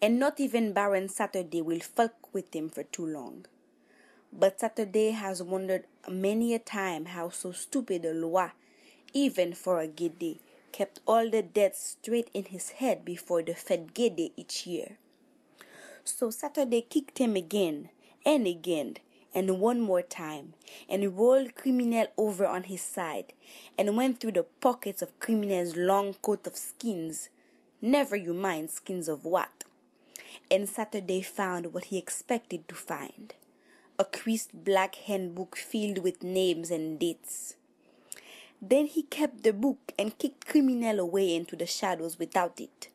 and 0.01 0.19
not 0.19 0.41
even 0.41 0.73
Baron 0.73 1.07
Saturday 1.07 1.61
will 1.61 1.79
fuck 1.79 2.33
with 2.33 2.53
him 2.53 2.67
for 2.67 2.83
too 2.83 3.05
long. 3.05 3.45
But 4.33 4.59
Saturday 4.59 5.11
has 5.11 5.41
wondered 5.41 5.87
many 6.09 6.53
a 6.53 6.59
time 6.59 7.05
how 7.05 7.29
so 7.29 7.53
stupid 7.53 8.03
a 8.03 8.13
loi, 8.13 8.51
even 9.13 9.53
for 9.53 9.79
a 9.79 9.87
Gede, 9.87 10.39
kept 10.73 10.99
all 11.07 11.29
the 11.29 11.43
debts 11.43 11.95
straight 12.01 12.29
in 12.33 12.43
his 12.43 12.71
head 12.71 13.05
before 13.05 13.41
the 13.41 13.53
Fête 13.53 13.93
Gede 13.93 14.33
each 14.35 14.67
year. 14.67 14.97
So 16.03 16.29
Saturday 16.29 16.81
kicked 16.81 17.19
him 17.19 17.35
again 17.35 17.89
and 18.25 18.47
again 18.47 18.97
and 19.33 19.59
one 19.59 19.79
more 19.79 20.01
time 20.01 20.53
and 20.89 21.17
rolled 21.17 21.55
Criminel 21.55 22.07
over 22.17 22.45
on 22.45 22.63
his 22.63 22.81
side 22.81 23.33
and 23.77 23.95
went 23.95 24.19
through 24.19 24.33
the 24.33 24.45
pockets 24.61 25.01
of 25.01 25.19
Criminel's 25.19 25.75
long 25.75 26.13
coat 26.15 26.45
of 26.47 26.57
skins. 26.57 27.29
Never 27.81 28.15
you 28.15 28.33
mind 28.33 28.71
skins 28.71 29.07
of 29.07 29.25
what. 29.25 29.63
And 30.49 30.67
Saturday 30.67 31.21
found 31.21 31.73
what 31.73 31.85
he 31.85 31.97
expected 31.97 32.67
to 32.67 32.75
find 32.75 33.33
a 33.99 34.05
creased 34.05 34.63
black 34.63 34.95
handbook 34.95 35.55
filled 35.55 35.99
with 35.99 36.23
names 36.23 36.71
and 36.71 36.97
dates. 36.97 37.55
Then 38.59 38.87
he 38.87 39.03
kept 39.03 39.43
the 39.43 39.53
book 39.53 39.93
and 39.99 40.17
kicked 40.17 40.47
Criminel 40.47 40.99
away 40.99 41.35
into 41.35 41.55
the 41.55 41.67
shadows 41.67 42.17
without 42.17 42.59
it. 42.59 42.89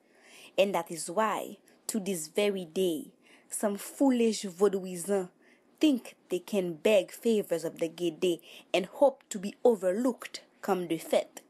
And 0.59 0.75
that 0.75 0.91
is 0.91 1.09
why, 1.09 1.59
to 1.89 2.01
this 2.01 2.29
very 2.29 2.65
day, 2.65 3.13
some 3.51 3.77
foolish 3.77 4.43
vaudouisans 4.43 5.29
think 5.81 6.17
they 6.31 6.39
can 6.39 6.75
beg 6.75 7.11
favors 7.11 7.65
of 7.65 7.79
the 7.79 7.89
Gede 7.89 8.41
and 8.73 8.87
hope 8.87 9.23
to 9.31 9.39
be 9.39 9.55
overlooked 9.65 10.41
come 10.63 10.89
the 10.89 10.99
fete. 10.99 11.43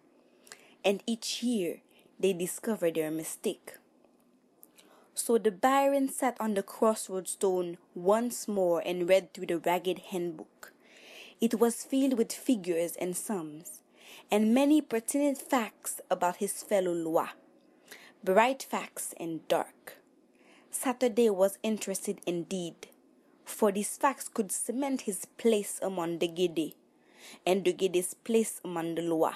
And 0.85 1.03
each 1.07 1.42
year 1.42 1.81
they 2.18 2.33
discover 2.33 2.90
their 2.90 3.11
mistake. 3.11 3.75
So 5.14 5.38
the 5.38 5.51
Baron 5.51 6.09
sat 6.11 6.37
on 6.38 6.55
the 6.55 6.62
crossroad 6.62 7.27
stone 7.29 7.79
once 7.94 8.46
more 8.46 8.83
and 8.85 9.09
read 9.09 9.33
through 9.33 9.46
the 9.46 9.59
ragged 9.59 9.99
handbook. 10.11 10.72
It 11.40 11.59
was 11.59 11.85
filled 11.85 12.18
with 12.18 12.33
figures 12.33 12.96
and 12.96 13.16
sums, 13.16 13.81
and 14.31 14.55
many 14.55 14.81
pertinent 14.81 15.38
facts 15.38 16.01
about 16.11 16.37
his 16.37 16.62
fellow 16.62 16.92
loi, 16.92 17.29
bright 18.22 18.62
facts 18.62 19.14
and 19.18 19.46
dark. 19.49 19.95
Saturday 20.79 21.31
was 21.31 21.59
interested 21.62 22.21
indeed, 22.27 22.89
for 23.47 23.73
these 23.73 23.97
facts 23.97 24.29
could 24.29 24.53
cement 24.53 25.01
his 25.01 25.25
place 25.25 25.81
among 25.83 26.19
the 26.19 26.29
Gede, 26.29 26.75
and 27.47 27.65
the 27.65 27.73
Gede's 27.73 28.12
place 28.12 28.61
among 28.62 28.95
the 28.95 29.03
loi. 29.03 29.33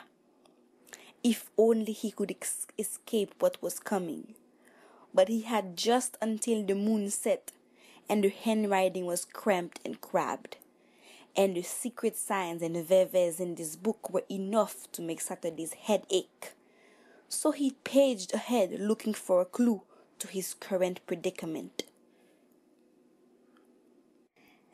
If 1.24 1.50
only 1.56 1.92
he 1.92 2.10
could 2.10 2.30
ex- 2.30 2.66
escape 2.78 3.34
what 3.38 3.60
was 3.62 3.80
coming. 3.80 4.34
But 5.14 5.28
he 5.28 5.40
had 5.40 5.78
just 5.78 6.18
until 6.20 6.62
the 6.62 6.74
moon 6.74 7.08
set, 7.08 7.52
and 8.06 8.22
the 8.22 8.28
handwriting 8.28 9.06
was 9.06 9.24
cramped 9.24 9.80
and 9.82 9.98
crabbed. 9.98 10.58
And 11.34 11.56
the 11.56 11.62
secret 11.62 12.18
signs 12.18 12.60
and 12.60 12.76
veves 12.76 13.40
in 13.40 13.54
this 13.54 13.76
book 13.76 14.12
were 14.12 14.24
enough 14.30 14.92
to 14.92 15.00
make 15.00 15.22
Saturday's 15.22 15.72
head 15.72 16.04
ache. 16.10 16.52
So 17.30 17.50
he 17.50 17.70
paged 17.82 18.34
ahead 18.34 18.78
looking 18.78 19.14
for 19.14 19.40
a 19.40 19.46
clue 19.46 19.82
to 20.20 20.28
his 20.28 20.54
current 20.54 21.00
predicament. 21.06 21.84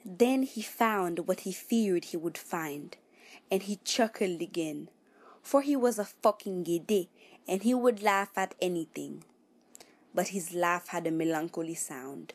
Then 0.04 0.44
he 0.44 0.62
found 0.62 1.26
what 1.26 1.40
he 1.40 1.52
feared 1.52 2.06
he 2.06 2.16
would 2.16 2.38
find, 2.38 2.96
and 3.50 3.62
he 3.62 3.80
chuckled 3.82 4.40
again, 4.40 4.88
for 5.42 5.62
he 5.62 5.74
was 5.74 5.98
a 5.98 6.04
fucking 6.04 6.64
gede, 6.64 7.08
and 7.48 7.62
he 7.62 7.74
would 7.74 8.02
laugh 8.02 8.30
at 8.36 8.54
anything. 8.60 9.24
But 10.14 10.28
his 10.28 10.52
laugh 10.52 10.88
had 10.88 11.06
a 11.06 11.10
melancholy 11.10 11.74
sound. 11.74 12.34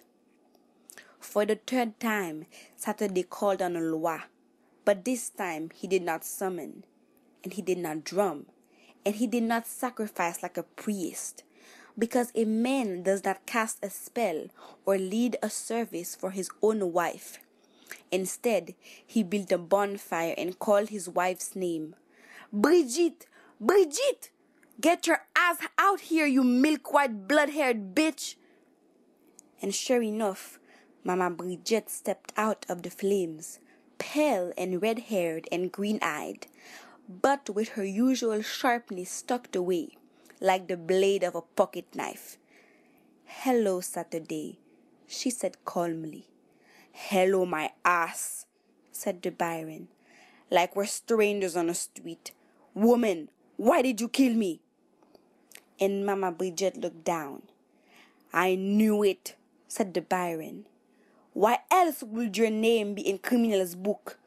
For 1.19 1.45
the 1.45 1.55
third 1.55 1.99
time, 1.99 2.45
Saturday 2.75 3.23
called 3.23 3.61
on 3.61 3.75
a 3.75 3.79
loi, 3.79 4.19
but 4.83 5.05
this 5.05 5.29
time 5.29 5.69
he 5.73 5.87
did 5.87 6.01
not 6.01 6.25
summon, 6.25 6.83
and 7.43 7.53
he 7.53 7.61
did 7.61 7.77
not 7.77 8.03
drum, 8.03 8.47
and 9.05 9.15
he 9.15 9.27
did 9.27 9.43
not 9.43 9.67
sacrifice 9.67 10.43
like 10.43 10.57
a 10.57 10.63
priest, 10.63 11.43
because 11.97 12.31
a 12.35 12.45
man 12.45 13.03
does 13.03 13.23
not 13.23 13.45
cast 13.45 13.83
a 13.83 13.89
spell 13.89 14.47
or 14.85 14.97
lead 14.97 15.37
a 15.41 15.49
service 15.49 16.15
for 16.15 16.31
his 16.31 16.49
own 16.61 16.91
wife. 16.93 17.39
Instead, 18.11 18.75
he 19.05 19.23
built 19.23 19.51
a 19.51 19.57
bonfire 19.57 20.35
and 20.37 20.59
called 20.59 20.89
his 20.89 21.07
wife's 21.09 21.55
name. 21.55 21.95
Brigitte! 22.51 23.25
Brigitte! 23.59 24.31
Get 24.79 25.07
your 25.07 25.21
ass 25.35 25.57
out 25.77 26.01
here, 26.01 26.25
you 26.25 26.43
milk 26.43 26.91
white 26.93 27.27
blood 27.27 27.51
haired 27.51 27.93
bitch! 27.93 28.35
And 29.61 29.73
sure 29.75 30.01
enough, 30.01 30.59
Mama 31.03 31.29
Brigitte 31.29 31.89
stepped 31.89 32.33
out 32.35 32.65
of 32.67 32.81
the 32.81 32.89
flames, 32.89 33.59
pale 33.97 34.51
and 34.57 34.81
red 34.81 34.99
haired 34.99 35.47
and 35.51 35.71
green 35.71 35.99
eyed, 36.01 36.47
but 37.07 37.49
with 37.49 37.69
her 37.69 37.85
usual 37.85 38.41
sharpness 38.41 39.21
tucked 39.21 39.55
away, 39.55 39.97
like 40.41 40.67
the 40.67 40.75
blade 40.75 41.23
of 41.23 41.35
a 41.35 41.41
pocket 41.41 41.85
knife. 41.93 42.39
Hello, 43.25 43.79
Saturday, 43.79 44.57
she 45.07 45.29
said 45.29 45.63
calmly. 45.63 46.25
Hello, 46.91 47.45
my 47.45 47.71
ass, 47.85 48.47
said 48.91 49.21
the 49.21 49.29
Baron, 49.29 49.87
like 50.49 50.75
we're 50.75 50.87
strangers 50.87 51.55
on 51.55 51.69
a 51.69 51.75
street. 51.75 52.31
Woman, 52.73 53.29
why 53.55 53.83
did 53.83 54.01
you 54.01 54.09
kill 54.09 54.33
me? 54.33 54.61
And 55.79 56.05
Mama 56.05 56.31
Brigitte 56.31 56.77
looked 56.77 57.03
down. 57.03 57.43
I 58.33 58.55
knew 58.55 59.03
it, 59.03 59.35
said 59.67 59.93
the 59.93 60.01
Baron. 60.01 60.65
Why 61.33 61.59
else 61.69 62.01
would 62.01 62.35
your 62.35 62.49
name 62.49 62.95
be 62.95 63.07
in 63.07 63.19
Criminel's 63.19 63.75
book? 63.75 64.17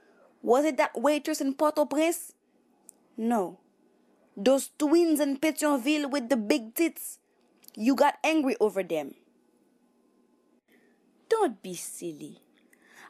Was 0.42 0.64
it 0.64 0.76
that 0.76 1.00
waitress 1.00 1.40
in 1.40 1.54
Port-au-Prince? 1.54 2.34
No. 3.16 3.58
Those 4.36 4.70
twins 4.78 5.20
in 5.20 5.38
Pétionville 5.38 6.10
with 6.10 6.28
the 6.28 6.36
big 6.36 6.74
tits? 6.74 7.18
You 7.76 7.94
got 7.94 8.18
angry 8.24 8.56
over 8.60 8.82
them. 8.82 9.14
Don't 11.28 11.62
be 11.62 11.74
silly. 11.74 12.40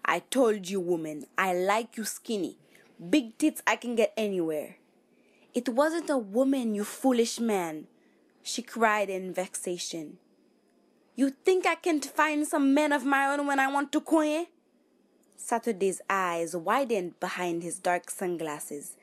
I 0.04 0.18
told 0.18 0.68
you, 0.68 0.80
woman, 0.80 1.24
I 1.38 1.54
like 1.54 1.96
you 1.96 2.04
skinny. 2.04 2.58
Big 3.10 3.38
tits 3.38 3.62
I 3.66 3.76
can 3.76 3.94
get 3.94 4.12
anywhere. 4.16 4.76
It 5.54 5.68
wasn't 5.68 6.10
a 6.10 6.18
woman, 6.18 6.74
you 6.74 6.84
foolish 6.84 7.40
man, 7.40 7.86
she 8.42 8.60
cried 8.60 9.08
in 9.08 9.32
vexation. 9.32 10.18
You 11.14 11.30
think 11.30 11.64
I 11.64 11.76
can't 11.76 12.04
find 12.04 12.46
some 12.46 12.74
men 12.74 12.92
of 12.92 13.04
my 13.04 13.26
own 13.26 13.46
when 13.46 13.60
I 13.60 13.68
want 13.68 13.92
to 13.92 14.00
coin? 14.00 14.46
Saturday's 15.36 16.00
eyes 16.10 16.56
widened 16.56 17.18
behind 17.20 17.62
his 17.62 17.78
dark 17.78 18.10
sunglasses. 18.10 18.96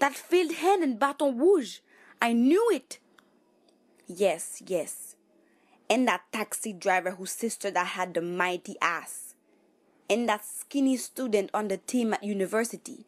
That 0.00 0.14
field 0.14 0.52
hand 0.56 0.82
in 0.82 0.98
Baton 0.98 1.38
Rouge. 1.38 1.78
I 2.20 2.32
knew 2.32 2.68
it. 2.72 2.98
Yes, 4.06 4.62
yes. 4.66 5.14
And 5.88 6.08
that 6.08 6.22
taxi 6.32 6.72
driver 6.72 7.12
whose 7.12 7.30
sister 7.30 7.70
that 7.70 7.86
had 7.88 8.14
the 8.14 8.20
mighty 8.20 8.76
ass. 8.82 9.34
And 10.08 10.28
that 10.28 10.44
skinny 10.44 10.96
student 10.96 11.50
on 11.54 11.68
the 11.68 11.76
team 11.76 12.12
at 12.12 12.24
university. 12.24 13.06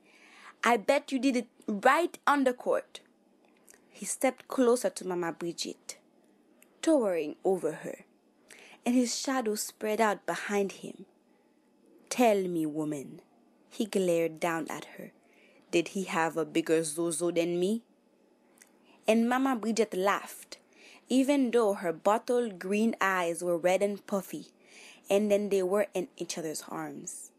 I 0.62 0.76
bet 0.76 1.11
you 1.11 1.18
did 1.18 1.37
it 1.37 1.48
right 1.66 2.16
on 2.26 2.44
the 2.44 2.52
court. 2.52 3.00
He 3.90 4.05
stepped 4.07 4.46
closer 4.46 4.90
to 4.90 5.07
Mama 5.07 5.33
Brigitte. 5.33 5.98
towering 6.83 7.37
over 7.44 7.72
her, 7.72 8.05
and 8.85 8.94
his 8.94 9.18
shadow 9.18 9.55
spread 9.55 10.00
out 10.00 10.26
behind 10.26 10.72
him. 10.72 11.07
Tell 12.11 12.42
me, 12.42 12.66
woman, 12.66 13.22
he 13.70 13.87
glared 13.87 14.40
down 14.40 14.66
at 14.68 14.85
her, 14.96 15.12
did 15.73 15.89
he 15.89 16.05
have 16.05 16.37
a 16.37 16.45
bigger 16.45 16.85
zozo 16.85 17.33
than 17.33 17.59
me? 17.59 17.83
And 19.09 19.29
Mama 19.29 19.57
Brigitte 19.57 19.97
laughed, 19.97 20.59
even 21.09 21.51
though 21.51 21.75
her 21.75 21.93
bottle 21.93 22.51
green 22.51 22.95
eyes 23.01 23.43
were 23.43 23.57
red 23.57 23.83
and 23.83 24.07
puffy, 24.07 24.47
and 25.11 25.31
then 25.31 25.49
they 25.49 25.63
were 25.63 25.89
in 25.95 26.09
each 26.17 26.39
other's 26.39 26.63
arms. 26.69 27.33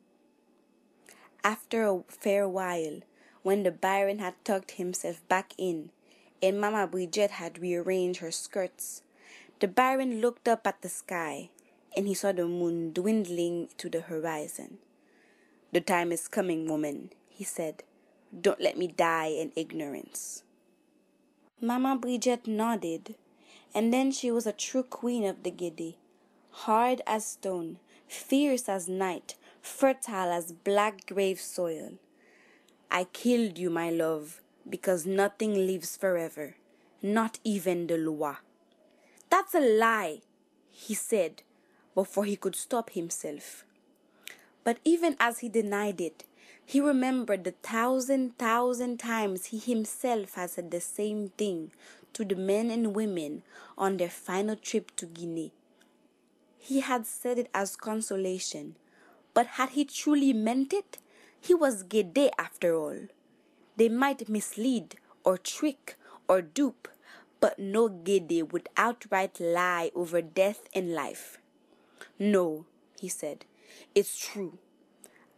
After 1.44 1.86
a 1.86 2.02
fair 2.10 2.50
while, 2.50 3.02
when 3.44 3.64
the 3.64 3.72
Baron 3.72 4.20
had 4.20 4.34
tucked 4.44 4.72
himself 4.72 5.22
back 5.28 5.54
in, 5.58 5.92
and 6.42 6.60
Mamma 6.60 6.88
Brigitte 6.88 7.32
had 7.32 7.60
rearranged 7.60 8.20
her 8.20 8.32
skirts, 8.32 9.04
the 9.60 9.68
Baron 9.68 10.20
looked 10.20 10.48
up 10.48 10.66
at 10.66 10.82
the 10.82 10.90
sky, 10.90 11.50
and 11.96 12.08
he 12.08 12.14
saw 12.14 12.32
the 12.32 12.48
moon 12.48 12.92
dwindling 12.92 13.70
to 13.78 13.90
the 13.90 14.02
horizon. 14.02 14.80
The 15.72 15.82
time 15.82 16.12
is 16.12 16.28
coming, 16.28 16.68
woman, 16.68 17.12
he 17.30 17.44
said. 17.44 17.84
Don't 18.42 18.62
let 18.62 18.78
me 18.78 18.88
die 18.88 19.28
in 19.28 19.52
ignorance. 19.56 20.44
Mamma 21.62 21.96
Bridget 21.96 22.48
nodded, 22.48 23.16
and 23.74 23.94
then 23.94 24.12
she 24.12 24.32
was 24.32 24.48
a 24.48 24.52
true 24.52 24.84
queen 24.84 25.24
of 25.24 25.44
the 25.44 25.52
Gede, 25.52 25.96
hard 26.52 27.02
as 27.06 27.26
stone, 27.26 27.78
fierce 28.08 28.68
as 28.68 28.90
night, 28.90 29.36
fertile 29.62 30.32
as 30.32 30.52
black 30.52 31.06
grave 31.06 31.40
soil. 31.40 31.94
I 32.90 33.06
killed 33.06 33.58
you, 33.58 33.70
my 33.70 33.90
love, 33.90 34.42
because 34.70 35.06
nothing 35.06 35.54
lives 35.54 35.96
forever, 35.96 36.56
not 37.02 37.40
even 37.44 37.88
the 37.88 37.98
Loa. 37.98 38.40
That's 39.30 39.56
a 39.56 39.60
lie, 39.60 40.22
he 40.70 40.94
said, 40.94 41.44
before 41.96 42.26
he 42.26 42.36
could 42.36 42.56
stop 42.56 42.92
himself. 42.92 43.64
But 44.64 44.80
even 44.84 45.16
as 45.20 45.40
he 45.40 45.50
denied 45.50 46.02
it, 46.02 46.24
he 46.66 46.80
remembered 46.80 47.44
the 47.44 47.52
thousand 47.52 48.38
thousand 48.38 49.00
times 49.00 49.48
he 49.48 49.60
himself 49.60 50.36
had 50.36 50.50
said 50.50 50.72
the 50.72 50.82
same 50.82 51.30
thing 51.38 51.72
to 52.14 52.24
the 52.24 52.36
men 52.36 52.70
and 52.72 52.96
women 52.96 53.44
on 53.78 53.98
their 53.98 54.10
final 54.10 54.56
trip 54.56 54.96
to 54.96 55.06
Guinea. 55.06 55.52
He 56.58 56.80
had 56.80 57.06
said 57.06 57.38
it 57.38 57.50
as 57.54 57.76
consolation, 57.76 58.78
but 59.34 59.48
had 59.58 59.72
he 59.72 59.84
truly 59.84 60.32
meant 60.32 60.72
it? 60.72 61.00
He 61.40 61.54
was 61.54 61.84
Gede 61.84 62.32
after 62.38 62.74
all. 62.74 63.08
They 63.76 63.90
might 63.90 64.30
mislead 64.30 64.96
or 65.26 65.38
trick 65.38 65.98
or 66.28 66.42
dupe, 66.42 66.88
but 67.42 67.60
no 67.60 67.90
Gede 67.90 68.54
would 68.54 68.70
outright 68.78 69.40
lie 69.40 69.92
over 69.94 70.22
death 70.22 70.70
and 70.74 70.94
life. 70.94 71.40
No, 72.18 72.66
he 73.00 73.10
said, 73.10 73.44
it's 73.94 74.18
true. 74.18 74.58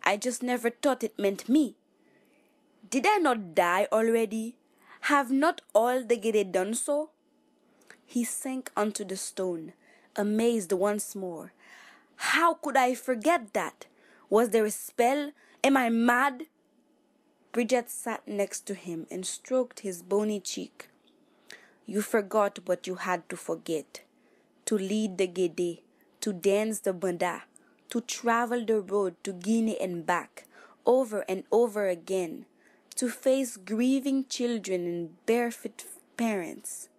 I 0.05 0.17
just 0.17 0.43
never 0.43 0.69
thought 0.69 1.03
it 1.03 1.17
meant 1.17 1.49
me. 1.49 1.75
Did 2.89 3.07
I 3.07 3.17
not 3.17 3.55
die 3.55 3.87
already? 3.91 4.55
Have 5.01 5.31
not 5.31 5.61
all 5.73 6.03
the 6.03 6.17
Gede 6.17 6.51
done 6.51 6.73
so? 6.75 7.09
He 8.05 8.23
sank 8.23 8.71
onto 8.77 9.03
the 9.03 9.17
stone, 9.17 9.73
amazed 10.15 10.71
once 10.71 11.15
more. 11.15 11.53
How 12.17 12.53
could 12.53 12.77
I 12.77 12.93
forget 12.93 13.53
that? 13.53 13.87
Was 14.29 14.49
there 14.49 14.65
a 14.65 14.71
spell? 14.71 15.31
Am 15.63 15.75
I 15.75 15.89
mad? 15.89 16.43
Bridget 17.51 17.89
sat 17.89 18.27
next 18.27 18.65
to 18.67 18.73
him 18.73 19.07
and 19.09 19.25
stroked 19.25 19.79
his 19.79 20.01
bony 20.03 20.39
cheek. 20.39 20.89
You 21.85 22.01
forgot 22.01 22.59
what 22.65 22.85
you 22.85 22.95
had 22.95 23.27
to 23.29 23.37
forget 23.37 24.01
to 24.65 24.77
lead 24.77 25.17
the 25.17 25.27
Gede, 25.27 25.81
to 26.21 26.33
dance 26.33 26.79
the 26.79 26.91
Banda, 26.91 27.43
to 27.95 28.01
travel 28.01 28.65
the 28.65 28.81
road 28.81 29.15
to 29.23 29.31
Guinea 29.31 29.79
and 29.79 30.05
back, 30.05 30.43
over 30.85 31.23
and 31.29 31.45
over 31.49 31.87
again, 31.87 32.45
to 32.93 33.07
face 33.07 33.55
grieving 33.55 34.25
children 34.27 34.85
and 34.85 35.25
barefoot 35.25 35.85
parents. 36.17 36.89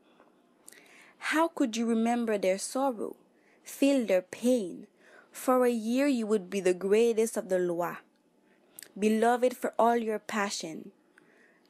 How 1.18 1.48
could 1.48 1.76
you 1.76 1.84
remember 1.84 2.38
their 2.38 2.56
sorrow, 2.56 3.14
feel 3.62 4.06
their 4.06 4.22
pain? 4.22 4.86
For 5.32 5.66
a 5.66 5.70
year 5.70 6.06
you 6.06 6.26
would 6.26 6.48
be 6.48 6.60
the 6.60 6.72
greatest 6.72 7.36
of 7.36 7.50
the 7.50 7.58
Loa, 7.58 7.98
beloved 8.98 9.54
for 9.54 9.74
all 9.78 9.98
your 9.98 10.18
passion, 10.18 10.92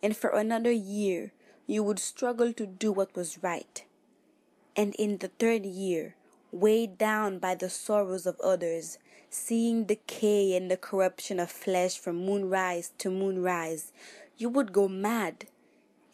and 0.04 0.16
for 0.16 0.30
another 0.30 0.70
year 0.70 1.32
you 1.66 1.82
would 1.82 1.98
struggle 1.98 2.52
to 2.52 2.64
do 2.64 2.92
what 2.92 3.16
was 3.16 3.42
right. 3.42 3.82
And 4.76 4.94
in 4.94 5.18
the 5.18 5.32
third 5.40 5.66
year, 5.66 6.14
weighed 6.60 6.98
down 6.98 7.38
by 7.38 7.54
the 7.54 7.70
sorrows 7.70 8.26
of 8.26 8.40
others, 8.40 8.98
seeing 9.30 9.84
decay 9.84 10.56
and 10.56 10.70
the 10.70 10.76
corruption 10.76 11.38
of 11.38 11.50
flesh 11.50 11.98
from 11.98 12.16
moonrise 12.16 12.92
to 12.98 13.10
moonrise, 13.10 13.92
you 14.36 14.48
would 14.48 14.72
go 14.72 14.88
mad. 14.88 15.46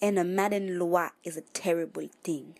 And 0.00 0.18
a 0.18 0.24
maddened 0.24 0.78
Loa 0.78 1.12
is 1.22 1.36
a 1.36 1.42
terrible 1.52 2.08
thing. 2.24 2.54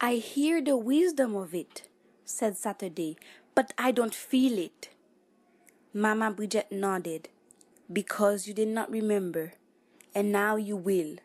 I 0.00 0.14
hear 0.14 0.60
the 0.60 0.76
wisdom 0.76 1.36
of 1.36 1.54
it, 1.54 1.88
said 2.24 2.56
Saturday, 2.56 3.16
but 3.54 3.72
I 3.78 3.92
don't 3.92 4.14
feel 4.14 4.58
it. 4.58 4.88
Mamma 5.92 6.32
Bridget 6.32 6.72
nodded. 6.72 7.28
Because 7.92 8.48
you 8.48 8.54
did 8.54 8.68
not 8.68 8.90
remember, 8.90 9.52
and 10.14 10.32
now 10.32 10.56
you 10.56 10.74
will. 10.74 11.16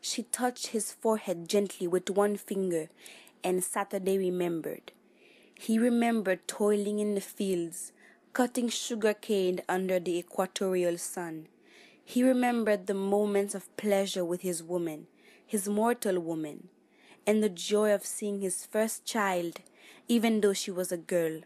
She 0.00 0.22
touched 0.24 0.68
his 0.68 0.92
forehead 0.92 1.48
gently 1.48 1.86
with 1.86 2.08
one 2.10 2.36
finger, 2.36 2.88
and 3.44 3.62
Saturday 3.62 4.16
remembered. 4.18 4.92
He 5.54 5.78
remembered 5.78 6.48
toiling 6.48 7.00
in 7.00 7.14
the 7.14 7.20
fields, 7.20 7.92
cutting 8.32 8.68
sugar 8.70 9.12
cane 9.12 9.60
under 9.68 10.00
the 10.00 10.16
equatorial 10.16 10.96
sun. 10.96 11.48
He 12.02 12.22
remembered 12.22 12.86
the 12.86 12.94
moments 12.94 13.54
of 13.54 13.76
pleasure 13.76 14.24
with 14.24 14.40
his 14.40 14.62
woman, 14.62 15.06
his 15.46 15.68
mortal 15.68 16.18
woman, 16.18 16.68
and 17.26 17.42
the 17.42 17.50
joy 17.50 17.92
of 17.92 18.06
seeing 18.06 18.40
his 18.40 18.64
first 18.66 19.04
child, 19.04 19.60
even 20.08 20.40
though 20.40 20.54
she 20.54 20.70
was 20.70 20.90
a 20.90 20.96
girl. 20.96 21.42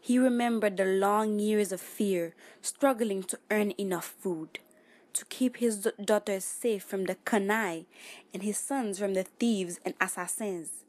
He 0.00 0.18
remembered 0.18 0.76
the 0.76 0.84
long 0.84 1.38
years 1.38 1.70
of 1.70 1.80
fear, 1.80 2.34
struggling 2.60 3.22
to 3.24 3.38
earn 3.50 3.72
enough 3.78 4.16
food, 4.18 4.58
to 5.14 5.24
keep 5.26 5.58
his 5.58 5.88
daughters 6.04 6.44
safe 6.44 6.82
from 6.82 7.04
the 7.04 7.16
canaille 7.24 7.84
and 8.32 8.42
his 8.42 8.58
sons 8.58 8.98
from 8.98 9.14
the 9.14 9.24
thieves 9.24 9.78
and 9.84 9.94
assassins. 10.00 10.84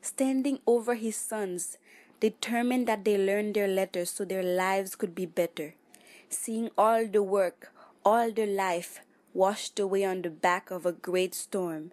Standing 0.00 0.58
over 0.66 0.94
his 0.94 1.16
sons, 1.16 1.78
determined 2.20 2.86
that 2.86 3.04
they 3.04 3.18
learn 3.18 3.52
their 3.52 3.68
letters 3.68 4.10
so 4.10 4.24
their 4.24 4.42
lives 4.42 4.94
could 4.94 5.14
be 5.14 5.26
better, 5.26 5.74
seeing 6.28 6.70
all 6.78 7.06
the 7.06 7.22
work, 7.22 7.72
all 8.04 8.30
the 8.30 8.46
life 8.46 9.00
washed 9.34 9.78
away 9.80 10.04
on 10.04 10.22
the 10.22 10.30
back 10.30 10.70
of 10.70 10.86
a 10.86 10.92
great 10.92 11.34
storm, 11.34 11.90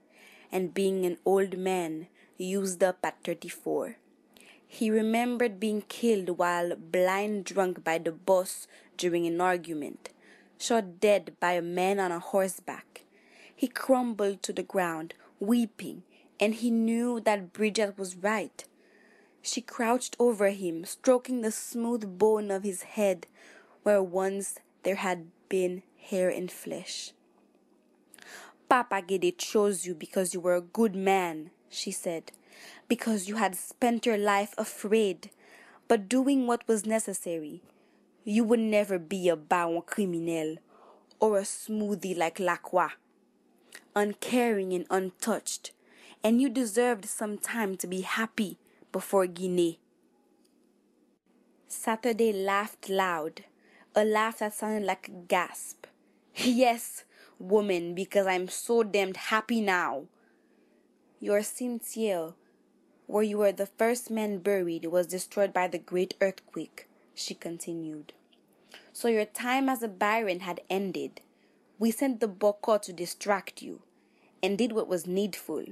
and 0.51 0.73
being 0.73 1.05
an 1.05 1.17
old 1.25 1.57
man 1.57 2.07
used 2.37 2.83
up 2.83 2.97
at 3.03 3.23
thirty 3.23 3.49
four. 3.49 3.97
He 4.67 4.91
remembered 4.91 5.59
being 5.59 5.81
killed 5.81 6.37
while 6.37 6.75
blind 6.75 7.45
drunk 7.45 7.83
by 7.83 7.97
the 7.97 8.11
boss 8.11 8.67
during 8.97 9.25
an 9.25 9.41
argument, 9.41 10.09
shot 10.59 10.99
dead 10.99 11.35
by 11.39 11.53
a 11.53 11.61
man 11.61 11.99
on 11.99 12.11
a 12.11 12.19
horseback. 12.19 13.05
He 13.55 13.67
crumbled 13.67 14.43
to 14.43 14.53
the 14.53 14.61
ground, 14.61 15.15
weeping, 15.39 16.03
and 16.39 16.53
he 16.53 16.69
knew 16.69 17.19
that 17.21 17.51
Bridget 17.51 17.97
was 17.97 18.15
right. 18.15 18.63
She 19.41 19.61
crouched 19.61 20.15
over 20.19 20.49
him, 20.49 20.85
stroking 20.85 21.41
the 21.41 21.51
smooth 21.51 22.19
bone 22.19 22.51
of 22.51 22.63
his 22.63 22.83
head 22.83 23.25
where 23.83 24.03
once 24.03 24.59
there 24.83 24.95
had 24.95 25.27
been 25.47 25.81
hair 25.97 26.29
and 26.29 26.51
flesh. 26.51 27.13
Papa 28.69 29.01
Gede 29.01 29.37
chose 29.37 29.85
you 29.87 29.95
because 29.95 30.33
you 30.33 30.39
were 30.39 30.55
a 30.55 30.61
good 30.61 30.95
man, 30.95 31.49
she 31.69 31.91
said 31.91 32.31
because 32.89 33.29
you 33.29 33.35
had 33.35 33.55
spent 33.55 34.05
your 34.05 34.17
life 34.17 34.53
afraid, 34.57 35.29
but 35.87 36.09
doing 36.09 36.47
what 36.47 36.67
was 36.67 36.85
necessary. 36.85 37.61
You 38.23 38.43
would 38.43 38.59
never 38.59 38.99
be 38.99 39.29
a 39.29 39.35
baron 39.35 39.81
criminel 39.85 40.57
or 41.19 41.37
a 41.37 41.43
smoothie 41.43 42.17
like 42.17 42.39
La 42.39 42.57
Croix, 42.57 42.93
uncaring 43.95 44.73
and 44.73 44.85
untouched, 44.89 45.71
and 46.23 46.41
you 46.41 46.49
deserved 46.49 47.05
some 47.05 47.37
time 47.37 47.77
to 47.77 47.87
be 47.87 48.01
happy 48.01 48.57
before 48.91 49.25
Guinea. 49.27 49.79
Saturday 51.67 52.33
laughed 52.33 52.89
loud, 52.89 53.45
a 53.95 54.03
laugh 54.03 54.39
that 54.39 54.53
sounded 54.53 54.85
like 54.85 55.07
a 55.07 55.11
gasp. 55.11 55.85
Yes, 56.35 57.05
woman, 57.37 57.95
because 57.95 58.27
I'm 58.27 58.47
so 58.47 58.83
damned 58.83 59.17
happy 59.17 59.61
now. 59.61 60.05
Your 61.19 61.39
cimetière 61.39 62.33
where 63.07 63.23
you 63.23 63.37
were 63.39 63.51
the 63.51 63.65
first 63.65 64.11
man 64.11 64.39
buried 64.39 64.85
was 64.85 65.07
destroyed 65.07 65.51
by 65.51 65.67
the 65.67 65.79
great 65.79 66.15
earthquake, 66.21 66.88
she 67.19 67.35
continued. 67.35 68.13
So 68.93 69.07
your 69.07 69.25
time 69.25 69.69
as 69.69 69.83
a 69.83 69.87
baron 69.87 70.41
had 70.41 70.61
ended. 70.69 71.21
We 71.77 71.91
sent 71.91 72.19
the 72.19 72.27
bokor 72.27 72.81
to 72.81 72.93
distract 72.93 73.61
you, 73.61 73.81
and 74.43 74.57
did 74.57 74.71
what 74.71 74.87
was 74.87 75.07
needful. 75.07 75.65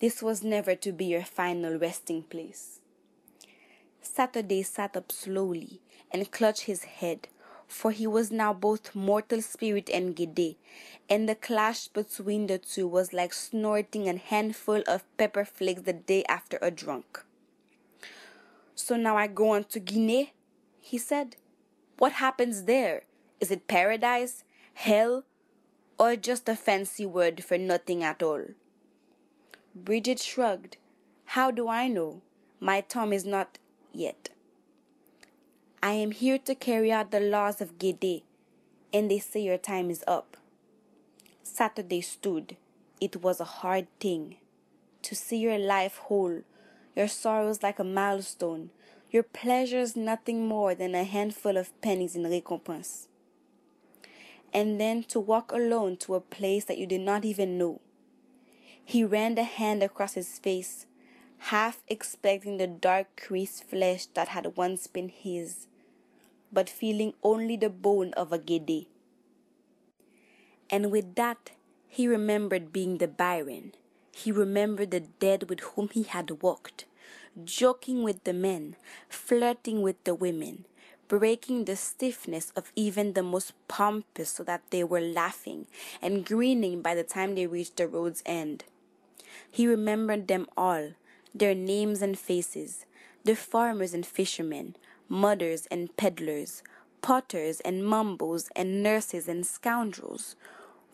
This 0.00 0.22
was 0.22 0.42
never 0.42 0.74
to 0.74 0.92
be 0.92 1.06
your 1.06 1.24
final 1.24 1.78
resting 1.78 2.22
place. 2.22 2.80
Saturday 4.00 4.62
sat 4.62 4.96
up 4.96 5.10
slowly 5.10 5.80
and 6.10 6.30
clutched 6.30 6.62
his 6.62 6.84
head, 6.84 7.28
for 7.66 7.90
he 7.90 8.06
was 8.06 8.30
now 8.30 8.52
both 8.52 8.94
mortal 8.94 9.40
spirit 9.42 9.88
and 9.92 10.14
Gede, 10.14 10.56
and 11.08 11.28
the 11.28 11.34
clash 11.34 11.88
between 11.88 12.46
the 12.46 12.58
two 12.58 12.86
was 12.86 13.12
like 13.12 13.32
snorting 13.32 14.08
a 14.08 14.16
handful 14.16 14.82
of 14.86 15.04
pepper 15.16 15.44
flakes 15.44 15.82
the 15.82 15.92
day 15.92 16.24
after 16.24 16.58
a 16.60 16.70
drunk. 16.70 17.24
So 18.74 18.96
now 18.96 19.16
I 19.16 19.26
go 19.26 19.50
on 19.50 19.64
to 19.64 19.80
Guinea, 19.80 20.32
he 20.84 20.98
said. 20.98 21.36
What 21.96 22.12
happens 22.12 22.64
there? 22.64 23.04
Is 23.40 23.50
it 23.50 23.66
paradise, 23.66 24.44
hell, 24.74 25.24
or 25.98 26.14
just 26.14 26.46
a 26.46 26.54
fancy 26.54 27.06
word 27.06 27.42
for 27.42 27.56
nothing 27.56 28.04
at 28.04 28.22
all? 28.22 28.42
Bridget 29.74 30.20
shrugged. 30.20 30.76
How 31.24 31.50
do 31.50 31.68
I 31.68 31.88
know? 31.88 32.20
My 32.60 32.82
Tom 32.82 33.14
is 33.14 33.24
not 33.24 33.58
yet. 33.92 34.28
I 35.82 35.92
am 35.92 36.10
here 36.10 36.38
to 36.38 36.54
carry 36.54 36.92
out 36.92 37.10
the 37.10 37.20
laws 37.20 37.62
of 37.62 37.78
Gede, 37.78 38.22
and 38.92 39.10
they 39.10 39.18
say 39.18 39.40
your 39.40 39.58
time 39.58 39.90
is 39.90 40.04
up. 40.06 40.36
Saturday 41.42 42.02
stood. 42.02 42.58
It 43.00 43.22
was 43.22 43.40
a 43.40 43.44
hard 43.62 43.86
thing. 44.00 44.36
To 45.02 45.14
see 45.14 45.38
your 45.38 45.58
life 45.58 45.96
whole, 45.96 46.42
your 46.94 47.08
sorrows 47.08 47.62
like 47.62 47.78
a 47.78 47.84
milestone, 47.84 48.70
your 49.14 49.22
pleasures 49.22 49.94
nothing 49.94 50.44
more 50.44 50.74
than 50.74 50.92
a 50.92 51.04
handful 51.04 51.56
of 51.56 51.80
pennies 51.80 52.16
in 52.16 52.28
recompense. 52.28 53.06
And 54.52 54.80
then 54.80 55.04
to 55.04 55.20
walk 55.20 55.52
alone 55.52 55.98
to 55.98 56.16
a 56.16 56.20
place 56.20 56.64
that 56.64 56.78
you 56.78 56.86
did 56.86 57.02
not 57.02 57.24
even 57.24 57.56
know. 57.56 57.80
He 58.84 59.04
ran 59.04 59.38
a 59.38 59.44
hand 59.44 59.84
across 59.84 60.14
his 60.14 60.40
face, 60.40 60.86
half 61.38 61.84
expecting 61.86 62.56
the 62.56 62.66
dark 62.66 63.06
creased 63.16 63.62
flesh 63.62 64.06
that 64.14 64.28
had 64.28 64.56
once 64.56 64.88
been 64.88 65.10
his, 65.10 65.68
but 66.52 66.68
feeling 66.68 67.14
only 67.22 67.56
the 67.56 67.70
bone 67.70 68.12
of 68.14 68.32
a 68.32 68.38
Gede. 68.38 68.88
And 70.68 70.90
with 70.90 71.14
that, 71.14 71.52
he 71.86 72.08
remembered 72.08 72.72
being 72.72 72.98
the 72.98 73.06
Baron. 73.06 73.74
He 74.10 74.32
remembered 74.32 74.90
the 74.90 75.06
dead 75.20 75.48
with 75.48 75.60
whom 75.60 75.90
he 75.90 76.02
had 76.02 76.42
walked, 76.42 76.86
joking 77.42 78.02
with 78.02 78.22
the 78.24 78.32
men, 78.32 78.76
flirting 79.08 79.82
with 79.82 80.02
the 80.04 80.14
women, 80.14 80.64
breaking 81.08 81.64
the 81.64 81.76
stiffness 81.76 82.52
of 82.56 82.72
even 82.76 83.12
the 83.12 83.22
most 83.22 83.52
pompous 83.68 84.30
so 84.30 84.44
that 84.44 84.62
they 84.70 84.84
were 84.84 85.00
laughing 85.00 85.66
and 86.00 86.24
grinning 86.24 86.80
by 86.80 86.94
the 86.94 87.02
time 87.02 87.34
they 87.34 87.46
reached 87.46 87.76
the 87.76 87.88
road's 87.88 88.22
end. 88.24 88.64
He 89.50 89.66
remembered 89.66 90.28
them 90.28 90.46
all, 90.56 90.92
their 91.34 91.54
names 91.54 92.02
and 92.02 92.18
faces, 92.18 92.86
the 93.24 93.34
farmers 93.34 93.94
and 93.94 94.06
fishermen, 94.06 94.76
mothers 95.08 95.66
and 95.70 95.96
peddlers, 95.96 96.62
potters 97.02 97.60
and 97.60 97.84
mumbles 97.84 98.48
and 98.54 98.82
nurses 98.82 99.28
and 99.28 99.46
scoundrels, 99.46 100.36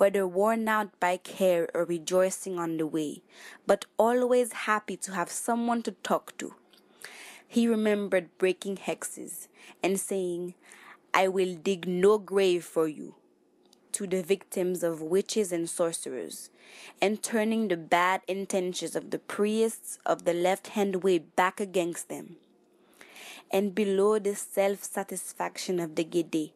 whether 0.01 0.27
worn 0.27 0.67
out 0.67 0.99
by 0.99 1.15
care 1.19 1.69
or 1.75 1.85
rejoicing 1.85 2.59
on 2.59 2.79
the 2.79 2.87
way, 2.87 3.23
but 3.67 3.85
always 3.99 4.65
happy 4.65 4.97
to 4.97 5.13
have 5.13 5.31
someone 5.31 5.83
to 5.83 5.91
talk 6.03 6.33
to. 6.39 6.55
He 7.47 7.69
remembered 7.69 8.39
breaking 8.39 8.79
hexes 8.79 9.49
and 9.83 10.01
saying, 10.01 10.55
I 11.13 11.29
will 11.29 11.55
dig 11.55 11.87
no 11.87 12.17
grave 12.17 12.65
for 12.65 12.89
you 12.89 13.17
to 13.93 14.07
the 14.07 14.23
victims 14.23 14.83
of 14.83 15.03
witches 15.03 15.53
and 15.53 15.69
sorcerers, 15.69 16.49
and 17.03 17.23
turning 17.23 17.69
the 17.69 17.77
bad 17.77 18.23
intentions 18.27 18.97
of 18.97 19.11
the 19.11 19.19
priests 19.19 19.99
of 20.07 20.25
the 20.25 20.33
left 20.33 20.69
hand 20.69 21.03
way 21.03 21.19
back 21.19 21.61
against 21.61 22.09
them. 22.09 22.37
And 23.51 23.75
below 23.75 24.19
the 24.19 24.35
self 24.35 24.83
satisfaction 24.83 25.79
of 25.79 25.97
the 25.97 26.05
Gede, 26.05 26.53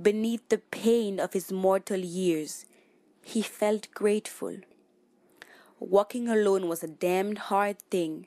beneath 0.00 0.48
the 0.48 0.58
pain 0.58 1.20
of 1.20 1.32
his 1.32 1.52
mortal 1.52 2.00
years, 2.00 2.66
he 3.22 3.40
felt 3.40 3.88
grateful. 3.94 4.56
Walking 5.78 6.28
alone 6.28 6.68
was 6.68 6.82
a 6.82 6.88
damned 6.88 7.38
hard 7.38 7.78
thing, 7.90 8.26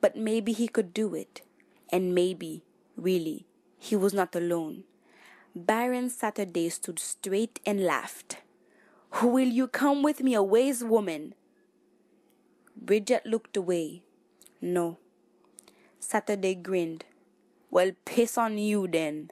but 0.00 0.16
maybe 0.16 0.52
he 0.52 0.66
could 0.68 0.92
do 0.92 1.14
it, 1.14 1.42
and 1.90 2.14
maybe, 2.14 2.64
really, 2.96 3.46
he 3.78 3.94
was 3.96 4.12
not 4.12 4.34
alone. 4.34 4.84
Baron 5.54 6.10
Saturday 6.10 6.68
stood 6.68 6.98
straight 6.98 7.60
and 7.64 7.84
laughed. 7.84 8.38
Will 9.22 9.48
you 9.48 9.66
come 9.66 10.02
with 10.02 10.22
me 10.22 10.34
a 10.34 10.42
ways, 10.42 10.84
woman? 10.84 11.34
Bridget 12.76 13.24
looked 13.26 13.56
away. 13.56 14.02
No. 14.60 14.98
Saturday 15.98 16.54
grinned. 16.54 17.04
Well, 17.70 17.92
piss 18.04 18.38
on 18.38 18.58
you 18.58 18.86
then. 18.86 19.30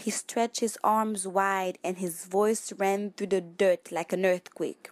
He 0.00 0.10
stretched 0.10 0.60
his 0.60 0.78
arms 0.82 1.28
wide 1.28 1.78
and 1.84 1.98
his 1.98 2.24
voice 2.24 2.72
ran 2.72 3.10
through 3.10 3.26
the 3.26 3.42
dirt 3.42 3.92
like 3.92 4.14
an 4.14 4.24
earthquake. 4.24 4.88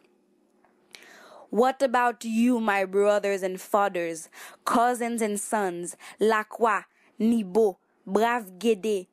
What 1.48 1.80
about 1.82 2.26
you, 2.26 2.60
my 2.60 2.84
brothers 2.84 3.42
and 3.42 3.58
fathers, 3.58 4.28
cousins 4.66 5.22
and 5.22 5.40
sons, 5.40 5.96
La 6.20 6.42
Croix, 6.42 6.82
Nibo, 7.18 7.78
Brave 8.06 8.58
Gede? 8.58 9.06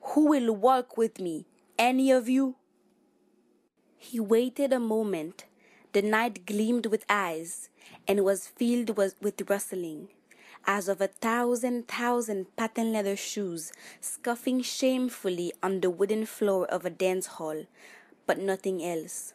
Who 0.00 0.30
will 0.30 0.56
walk 0.56 0.96
with 0.96 1.20
me? 1.20 1.44
Any 1.78 2.10
of 2.10 2.30
you? 2.30 2.56
He 3.98 4.18
waited 4.18 4.72
a 4.72 4.80
moment. 4.80 5.44
The 5.92 6.00
night 6.00 6.46
gleamed 6.46 6.86
with 6.86 7.04
eyes 7.10 7.68
and 8.08 8.24
was 8.24 8.48
filled 8.48 8.96
with 8.96 9.50
rustling 9.50 10.08
as 10.66 10.88
of 10.88 11.00
a 11.00 11.08
thousand 11.08 11.88
thousand 11.88 12.54
patent 12.56 12.92
leather 12.92 13.16
shoes 13.16 13.72
scuffing 14.00 14.62
shamefully 14.62 15.52
on 15.62 15.80
the 15.80 15.90
wooden 15.90 16.24
floor 16.26 16.66
of 16.66 16.84
a 16.84 16.90
dance 16.90 17.26
hall, 17.26 17.66
but 18.26 18.38
nothing 18.38 18.82
else. 18.82 19.34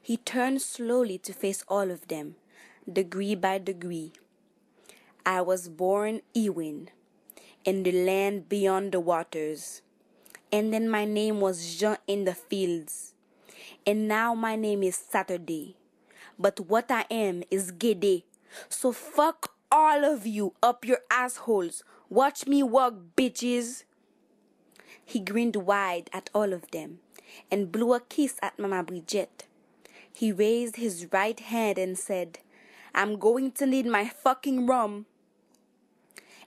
He 0.00 0.16
turned 0.18 0.62
slowly 0.62 1.18
to 1.18 1.32
face 1.32 1.64
all 1.66 1.90
of 1.90 2.08
them, 2.08 2.36
degree 2.90 3.34
by 3.34 3.58
degree. 3.58 4.12
I 5.24 5.40
was 5.40 5.68
born 5.68 6.20
Ewin, 6.34 6.90
in 7.64 7.82
the 7.82 7.92
land 7.92 8.48
beyond 8.48 8.92
the 8.92 9.00
waters, 9.00 9.80
and 10.52 10.72
then 10.72 10.88
my 10.88 11.04
name 11.04 11.40
was 11.40 11.76
Jean 11.76 11.96
in 12.06 12.24
the 12.24 12.34
fields, 12.34 13.14
and 13.86 14.06
now 14.06 14.34
my 14.34 14.56
name 14.56 14.82
is 14.82 14.96
Saturday. 14.96 15.76
But 16.38 16.60
what 16.60 16.90
I 16.90 17.06
am 17.10 17.42
is 17.50 17.70
Gede, 17.70 18.24
so 18.68 18.92
fuck 18.92 19.53
all 19.74 20.04
of 20.04 20.24
you 20.24 20.54
up 20.62 20.84
your 20.84 21.00
assholes. 21.10 21.82
Watch 22.08 22.46
me 22.46 22.62
walk, 22.62 22.94
bitches. 23.16 23.82
He 25.04 25.18
grinned 25.18 25.56
wide 25.56 26.08
at 26.12 26.30
all 26.32 26.52
of 26.52 26.70
them 26.70 27.00
and 27.50 27.72
blew 27.72 27.92
a 27.92 27.98
kiss 27.98 28.38
at 28.40 28.56
Mama 28.56 28.84
Bridget. 28.84 29.48
He 30.12 30.30
raised 30.30 30.76
his 30.76 31.08
right 31.10 31.40
hand 31.40 31.76
and 31.76 31.98
said, 31.98 32.38
I'm 32.94 33.18
going 33.18 33.50
to 33.52 33.66
need 33.66 33.86
my 33.86 34.08
fucking 34.08 34.64
rum. 34.68 35.06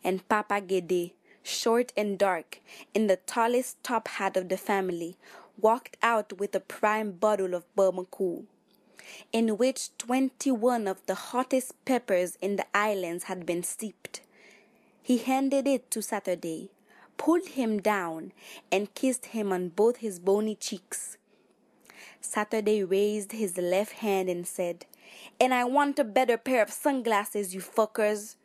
And 0.05 0.25
Papa 0.29 0.61
Gede, 0.61 1.11
short 1.43 1.91
and 1.97 2.17
dark, 2.17 2.61
in 2.93 3.07
the 3.07 3.17
tallest 3.17 3.83
top 3.83 4.07
hat 4.07 4.37
of 4.37 4.47
the 4.47 4.55
family, 4.55 5.17
walked 5.59 5.97
out 6.01 6.39
with 6.39 6.55
a 6.55 6.61
prime 6.61 7.11
bottle 7.11 7.53
of 7.53 7.65
Barbancourt 7.75 8.45
in 9.31 9.57
which 9.57 9.95
twenty 9.97 10.51
one 10.51 10.87
of 10.87 11.05
the 11.05 11.15
hottest 11.15 11.73
peppers 11.85 12.37
in 12.41 12.55
the 12.55 12.65
islands 12.73 13.25
had 13.25 13.45
been 13.45 13.63
steeped. 13.63 14.21
He 15.01 15.19
handed 15.19 15.67
it 15.67 15.89
to 15.91 16.01
Saturday, 16.01 16.69
pulled 17.17 17.47
him 17.49 17.79
down, 17.79 18.33
and 18.71 18.93
kissed 18.93 19.27
him 19.27 19.51
on 19.51 19.69
both 19.69 19.97
his 19.97 20.19
bony 20.19 20.55
cheeks. 20.55 21.17
Saturday 22.19 22.83
raised 22.83 23.31
his 23.31 23.57
left 23.57 23.93
hand 23.93 24.29
and 24.29 24.45
said, 24.45 24.85
And 25.39 25.53
I 25.53 25.63
want 25.63 25.99
a 25.99 26.03
better 26.03 26.37
pair 26.37 26.61
of 26.61 26.71
sunglasses, 26.71 27.55
you 27.55 27.61
fuckers. 27.61 28.35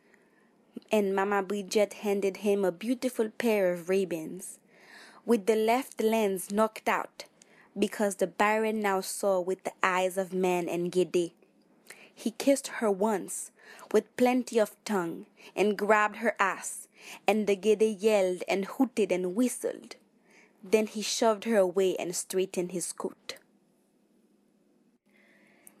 And 0.91 1.15
Mama 1.15 1.43
Bridget 1.43 1.93
handed 1.93 2.37
him 2.37 2.63
a 2.63 2.71
beautiful 2.71 3.29
pair 3.29 3.73
of 3.73 3.89
Ray-Bans, 3.89 4.59
with 5.25 5.45
the 5.45 5.55
left 5.55 6.01
lens 6.01 6.51
knocked 6.51 6.87
out 6.87 7.25
because 7.77 8.15
the 8.15 8.27
Baron 8.27 8.79
now 8.81 9.01
saw 9.01 9.39
with 9.39 9.63
the 9.63 9.73
eyes 9.81 10.17
of 10.17 10.33
man 10.33 10.69
and 10.69 10.91
Gede. 10.91 11.31
He 12.13 12.31
kissed 12.31 12.67
her 12.79 12.91
once, 12.91 13.51
with 13.91 14.15
plenty 14.17 14.59
of 14.59 14.75
tongue, 14.85 15.25
and 15.55 15.77
grabbed 15.77 16.17
her 16.17 16.35
ass, 16.39 16.87
and 17.27 17.47
the 17.47 17.55
Gede 17.55 17.97
yelled 17.99 18.43
and 18.47 18.65
hooted 18.65 19.11
and 19.11 19.35
whistled. 19.35 19.95
Then 20.63 20.87
he 20.87 21.01
shoved 21.01 21.43
her 21.45 21.57
away 21.57 21.95
and 21.97 22.15
straightened 22.15 22.71
his 22.71 22.93
coat. 22.93 23.37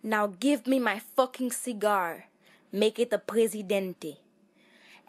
Now 0.01 0.27
give 0.27 0.67
me 0.67 0.79
my 0.79 0.99
fucking 0.99 1.51
cigar. 1.51 2.25
Make 2.71 2.99
it 2.99 3.13
a 3.13 3.19
Presidente. 3.19 4.17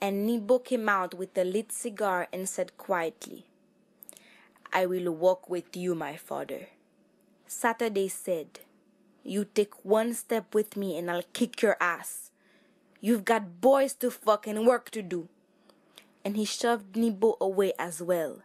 And 0.00 0.26
Nibo 0.26 0.58
came 0.62 0.88
out 0.88 1.14
with 1.14 1.36
a 1.36 1.44
lit 1.44 1.72
cigar 1.72 2.28
and 2.32 2.48
said 2.48 2.76
quietly, 2.76 3.46
I 4.72 4.86
will 4.86 5.10
walk 5.10 5.48
with 5.48 5.76
you, 5.76 5.94
my 5.94 6.16
father. 6.16 6.68
Saturday 7.46 8.08
said, 8.08 8.60
You 9.22 9.44
take 9.44 9.84
one 9.84 10.14
step 10.14 10.54
with 10.54 10.76
me 10.76 10.96
and 10.98 11.10
I'll 11.10 11.24
kick 11.32 11.62
your 11.62 11.76
ass. 11.80 12.30
You've 13.00 13.24
got 13.24 13.60
boys 13.60 13.92
to 13.94 14.10
fuck 14.10 14.46
and 14.46 14.66
work 14.66 14.90
to 14.90 15.02
do. 15.02 15.28
And 16.24 16.36
he 16.36 16.44
shoved 16.44 16.96
Nibo 16.96 17.36
away 17.40 17.74
as 17.78 18.00
well. 18.00 18.40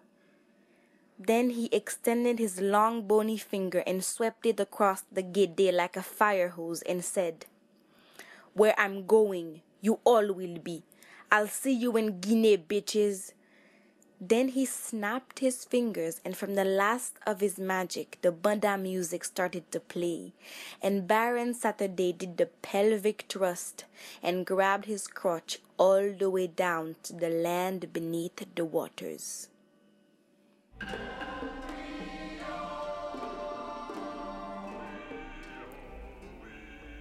Then 1.18 1.52
he 1.52 1.68
extended 1.72 2.40
his 2.40 2.62
long 2.62 3.08
bony 3.08 3.38
finger 3.38 3.84
and 3.86 4.04
swept 4.04 4.46
it 4.46 4.60
across 4.60 5.04
the 5.12 5.22
gede 5.22 5.74
like 5.74 5.98
a 5.98 6.02
fire 6.02 6.50
hose 6.50 6.82
and 6.84 7.04
said, 7.04 7.46
Where 8.54 8.74
I'm 8.78 9.06
going, 9.06 9.62
you 9.82 10.00
all 10.04 10.34
will 10.34 10.60
be. 10.60 10.84
I'll 11.32 11.48
see 11.48 11.74
you 11.74 11.96
in 11.98 12.20
Guinea, 12.20 12.58
bitches. 12.58 13.34
Then 14.22 14.50
he 14.50 14.66
snapped 14.66 15.40
his 15.40 15.64
fingers, 15.64 16.20
and 16.26 16.36
from 16.36 16.56
the 16.56 16.66
last 16.66 17.16
of 17.26 17.40
his 17.40 17.58
magic, 17.58 18.18
the 18.22 18.34
Banda 18.34 18.78
music 18.78 19.24
started 19.24 19.72
to 19.72 19.80
play. 19.80 20.34
And 20.82 21.08
Baron 21.08 21.54
Saturday 21.54 22.12
did 22.12 22.36
the 22.36 22.48
pelvic 22.48 23.26
thrust 23.30 23.86
and 24.22 24.46
grabbed 24.46 24.86
his 24.86 25.08
crotch 25.08 25.60
all 25.78 26.12
the 26.12 26.30
way 26.30 26.48
down 26.48 26.98
to 27.04 27.14
the 27.14 27.30
land 27.30 27.94
beneath 27.94 28.46
the 28.56 28.66
waters. 28.66 29.48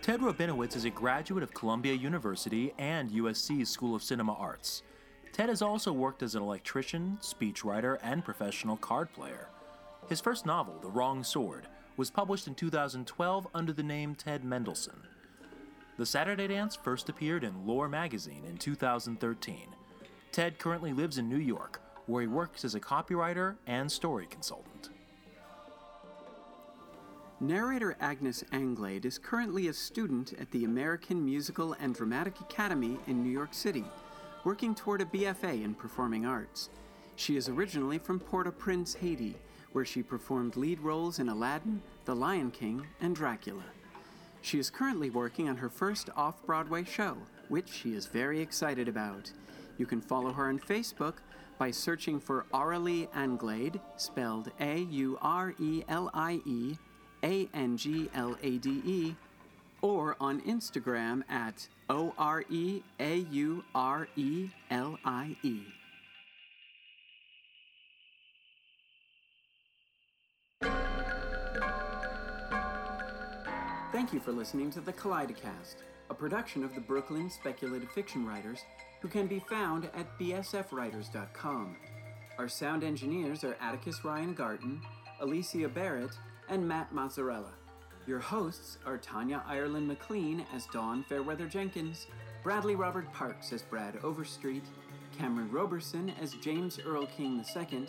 Ted 0.02 0.20
Rabinowitz 0.20 0.76
is 0.76 0.84
a 0.84 0.90
graduate 0.90 1.42
of 1.42 1.52
Columbia 1.52 1.94
University 1.94 2.72
and 2.78 3.10
USC's 3.10 3.68
School 3.68 3.96
of 3.96 4.02
Cinema 4.04 4.34
Arts. 4.34 4.82
Ted 5.38 5.50
has 5.50 5.62
also 5.62 5.92
worked 5.92 6.24
as 6.24 6.34
an 6.34 6.42
electrician, 6.42 7.16
speechwriter, 7.22 7.96
and 8.02 8.24
professional 8.24 8.76
card 8.76 9.12
player. 9.12 9.46
His 10.08 10.20
first 10.20 10.44
novel, 10.44 10.80
The 10.82 10.90
Wrong 10.90 11.22
Sword, 11.22 11.68
was 11.96 12.10
published 12.10 12.48
in 12.48 12.56
2012 12.56 13.46
under 13.54 13.72
the 13.72 13.84
name 13.84 14.16
Ted 14.16 14.42
Mendelsohn. 14.42 15.00
The 15.96 16.06
Saturday 16.06 16.48
Dance 16.48 16.74
first 16.74 17.08
appeared 17.08 17.44
in 17.44 17.68
Lore 17.68 17.88
magazine 17.88 18.42
in 18.48 18.56
2013. 18.56 19.68
Ted 20.32 20.58
currently 20.58 20.92
lives 20.92 21.18
in 21.18 21.28
New 21.28 21.38
York, 21.38 21.80
where 22.06 22.22
he 22.22 22.26
works 22.26 22.64
as 22.64 22.74
a 22.74 22.80
copywriter 22.80 23.54
and 23.68 23.92
story 23.92 24.26
consultant. 24.28 24.88
Narrator 27.38 27.96
Agnes 28.00 28.42
Anglade 28.50 29.06
is 29.06 29.18
currently 29.18 29.68
a 29.68 29.72
student 29.72 30.32
at 30.40 30.50
the 30.50 30.64
American 30.64 31.24
Musical 31.24 31.76
and 31.78 31.94
Dramatic 31.94 32.40
Academy 32.40 32.98
in 33.06 33.22
New 33.22 33.30
York 33.30 33.54
City, 33.54 33.84
working 34.44 34.74
toward 34.74 35.00
a 35.00 35.04
BFA 35.04 35.64
in 35.64 35.74
performing 35.74 36.24
arts. 36.26 36.70
She 37.16 37.36
is 37.36 37.48
originally 37.48 37.98
from 37.98 38.20
Port 38.20 38.46
au 38.46 38.52
Prince, 38.52 38.94
Haiti, 38.94 39.34
where 39.72 39.84
she 39.84 40.02
performed 40.02 40.56
lead 40.56 40.80
roles 40.80 41.18
in 41.18 41.28
Aladdin, 41.28 41.82
The 42.04 42.14
Lion 42.14 42.50
King, 42.50 42.86
and 43.00 43.14
Dracula. 43.14 43.64
She 44.40 44.58
is 44.58 44.70
currently 44.70 45.10
working 45.10 45.48
on 45.48 45.56
her 45.56 45.68
first 45.68 46.10
off 46.16 46.44
Broadway 46.46 46.84
show, 46.84 47.16
which 47.48 47.68
she 47.68 47.94
is 47.94 48.06
very 48.06 48.40
excited 48.40 48.88
about. 48.88 49.32
You 49.76 49.86
can 49.86 50.00
follow 50.00 50.32
her 50.32 50.48
on 50.48 50.58
Facebook 50.58 51.14
by 51.58 51.70
searching 51.70 52.20
for 52.20 52.46
Aurelie 52.54 53.08
Anglade, 53.14 53.80
spelled 53.96 54.50
A 54.60 54.78
U 54.78 55.18
R 55.20 55.54
E 55.60 55.82
L 55.88 56.10
I 56.14 56.40
E 56.46 56.78
A 57.24 57.48
N 57.52 57.76
G 57.76 58.08
L 58.14 58.36
A 58.42 58.58
D 58.58 58.80
E, 58.84 59.16
or 59.82 60.16
on 60.20 60.40
Instagram 60.42 61.22
at 61.28 61.68
O 61.88 62.14
R 62.18 62.44
E 62.50 62.82
A 63.00 63.16
U 63.16 63.64
R 63.74 64.08
E 64.16 64.50
L 64.70 64.98
I 65.04 65.36
E. 65.42 65.62
Thank 73.90 74.12
you 74.12 74.20
for 74.20 74.32
listening 74.32 74.70
to 74.70 74.80
the 74.80 74.92
Kaleidocast, 74.92 75.76
a 76.10 76.14
production 76.14 76.62
of 76.62 76.74
the 76.74 76.80
Brooklyn 76.80 77.28
Speculative 77.30 77.90
Fiction 77.90 78.26
Writers, 78.26 78.60
who 79.00 79.08
can 79.08 79.26
be 79.26 79.40
found 79.40 79.86
at 79.86 80.18
bsfwriters.com. 80.18 81.76
Our 82.38 82.48
sound 82.48 82.84
engineers 82.84 83.42
are 83.44 83.56
Atticus 83.60 84.04
Ryan 84.04 84.34
Garten, 84.34 84.80
Alicia 85.20 85.68
Barrett, 85.68 86.12
and 86.48 86.66
Matt 86.66 86.94
Mazzarella. 86.94 87.52
Your 88.08 88.20
hosts 88.20 88.78
are 88.86 88.96
Tanya 88.96 89.42
Ireland 89.46 89.86
McLean 89.86 90.46
as 90.54 90.64
Dawn 90.72 91.04
Fairweather 91.10 91.46
Jenkins, 91.46 92.06
Bradley 92.42 92.74
Robert 92.74 93.12
Parks 93.12 93.52
as 93.52 93.60
Brad 93.60 93.98
Overstreet, 94.02 94.64
Cameron 95.18 95.52
Roberson 95.52 96.14
as 96.18 96.32
James 96.32 96.80
Earl 96.86 97.04
King 97.04 97.44
II, 97.54 97.86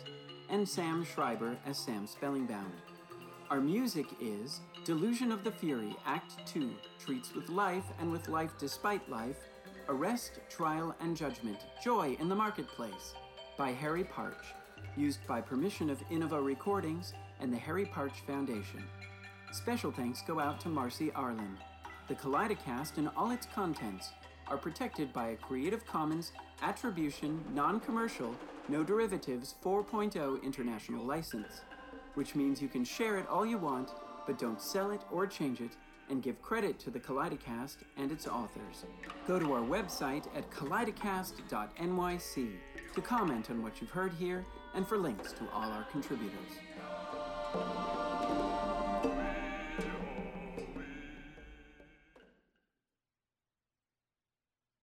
and 0.50 0.68
Sam 0.68 1.06
Schreiber 1.06 1.56
as 1.64 1.78
Sam 1.78 2.06
Spellingbound. 2.06 2.74
Our 3.48 3.62
music 3.62 4.08
is 4.20 4.60
Delusion 4.84 5.32
of 5.32 5.42
the 5.42 5.52
Fury, 5.52 5.96
Act 6.04 6.46
2, 6.46 6.70
Treats 6.98 7.34
with 7.34 7.48
Life 7.48 7.86
and 7.98 8.12
with 8.12 8.28
Life 8.28 8.52
Despite 8.58 9.08
Life, 9.08 9.38
Arrest, 9.88 10.32
Trial, 10.50 10.94
and 11.00 11.16
Judgment, 11.16 11.60
Joy 11.82 12.18
in 12.20 12.28
the 12.28 12.36
Marketplace, 12.36 13.14
by 13.56 13.70
Harry 13.70 14.04
Partch, 14.04 14.44
used 14.98 15.26
by 15.26 15.40
permission 15.40 15.88
of 15.88 16.06
Innova 16.10 16.44
Recordings 16.44 17.14
and 17.40 17.50
the 17.50 17.56
Harry 17.56 17.86
Partch 17.86 18.20
Foundation. 18.26 18.84
Special 19.52 19.90
thanks 19.90 20.22
go 20.22 20.38
out 20.38 20.60
to 20.60 20.68
Marcy 20.68 21.10
Arlen. 21.12 21.58
The 22.06 22.14
Kaleidocast 22.14 22.98
and 22.98 23.10
all 23.16 23.32
its 23.32 23.48
contents 23.52 24.12
are 24.46 24.56
protected 24.56 25.12
by 25.12 25.30
a 25.30 25.36
Creative 25.36 25.84
Commons 25.84 26.30
Attribution, 26.62 27.44
Non 27.52 27.80
Commercial, 27.80 28.32
No 28.68 28.84
Derivatives 28.84 29.56
4.0 29.64 30.40
international 30.44 31.04
license, 31.04 31.62
which 32.14 32.36
means 32.36 32.62
you 32.62 32.68
can 32.68 32.84
share 32.84 33.18
it 33.18 33.28
all 33.28 33.44
you 33.44 33.58
want, 33.58 33.90
but 34.24 34.38
don't 34.38 34.62
sell 34.62 34.92
it 34.92 35.00
or 35.10 35.26
change 35.26 35.60
it, 35.60 35.72
and 36.10 36.22
give 36.22 36.40
credit 36.42 36.78
to 36.78 36.90
the 36.90 37.00
Kaleidocast 37.00 37.78
and 37.96 38.12
its 38.12 38.28
authors. 38.28 38.84
Go 39.26 39.40
to 39.40 39.52
our 39.52 39.62
website 39.62 40.26
at 40.36 40.48
kaleidocast.nyc 40.50 42.50
to 42.94 43.00
comment 43.00 43.50
on 43.50 43.64
what 43.64 43.80
you've 43.80 43.90
heard 43.90 44.12
here 44.14 44.46
and 44.74 44.86
for 44.86 44.96
links 44.96 45.32
to 45.32 45.42
all 45.52 45.70
our 45.70 45.84
contributors. 45.90 46.52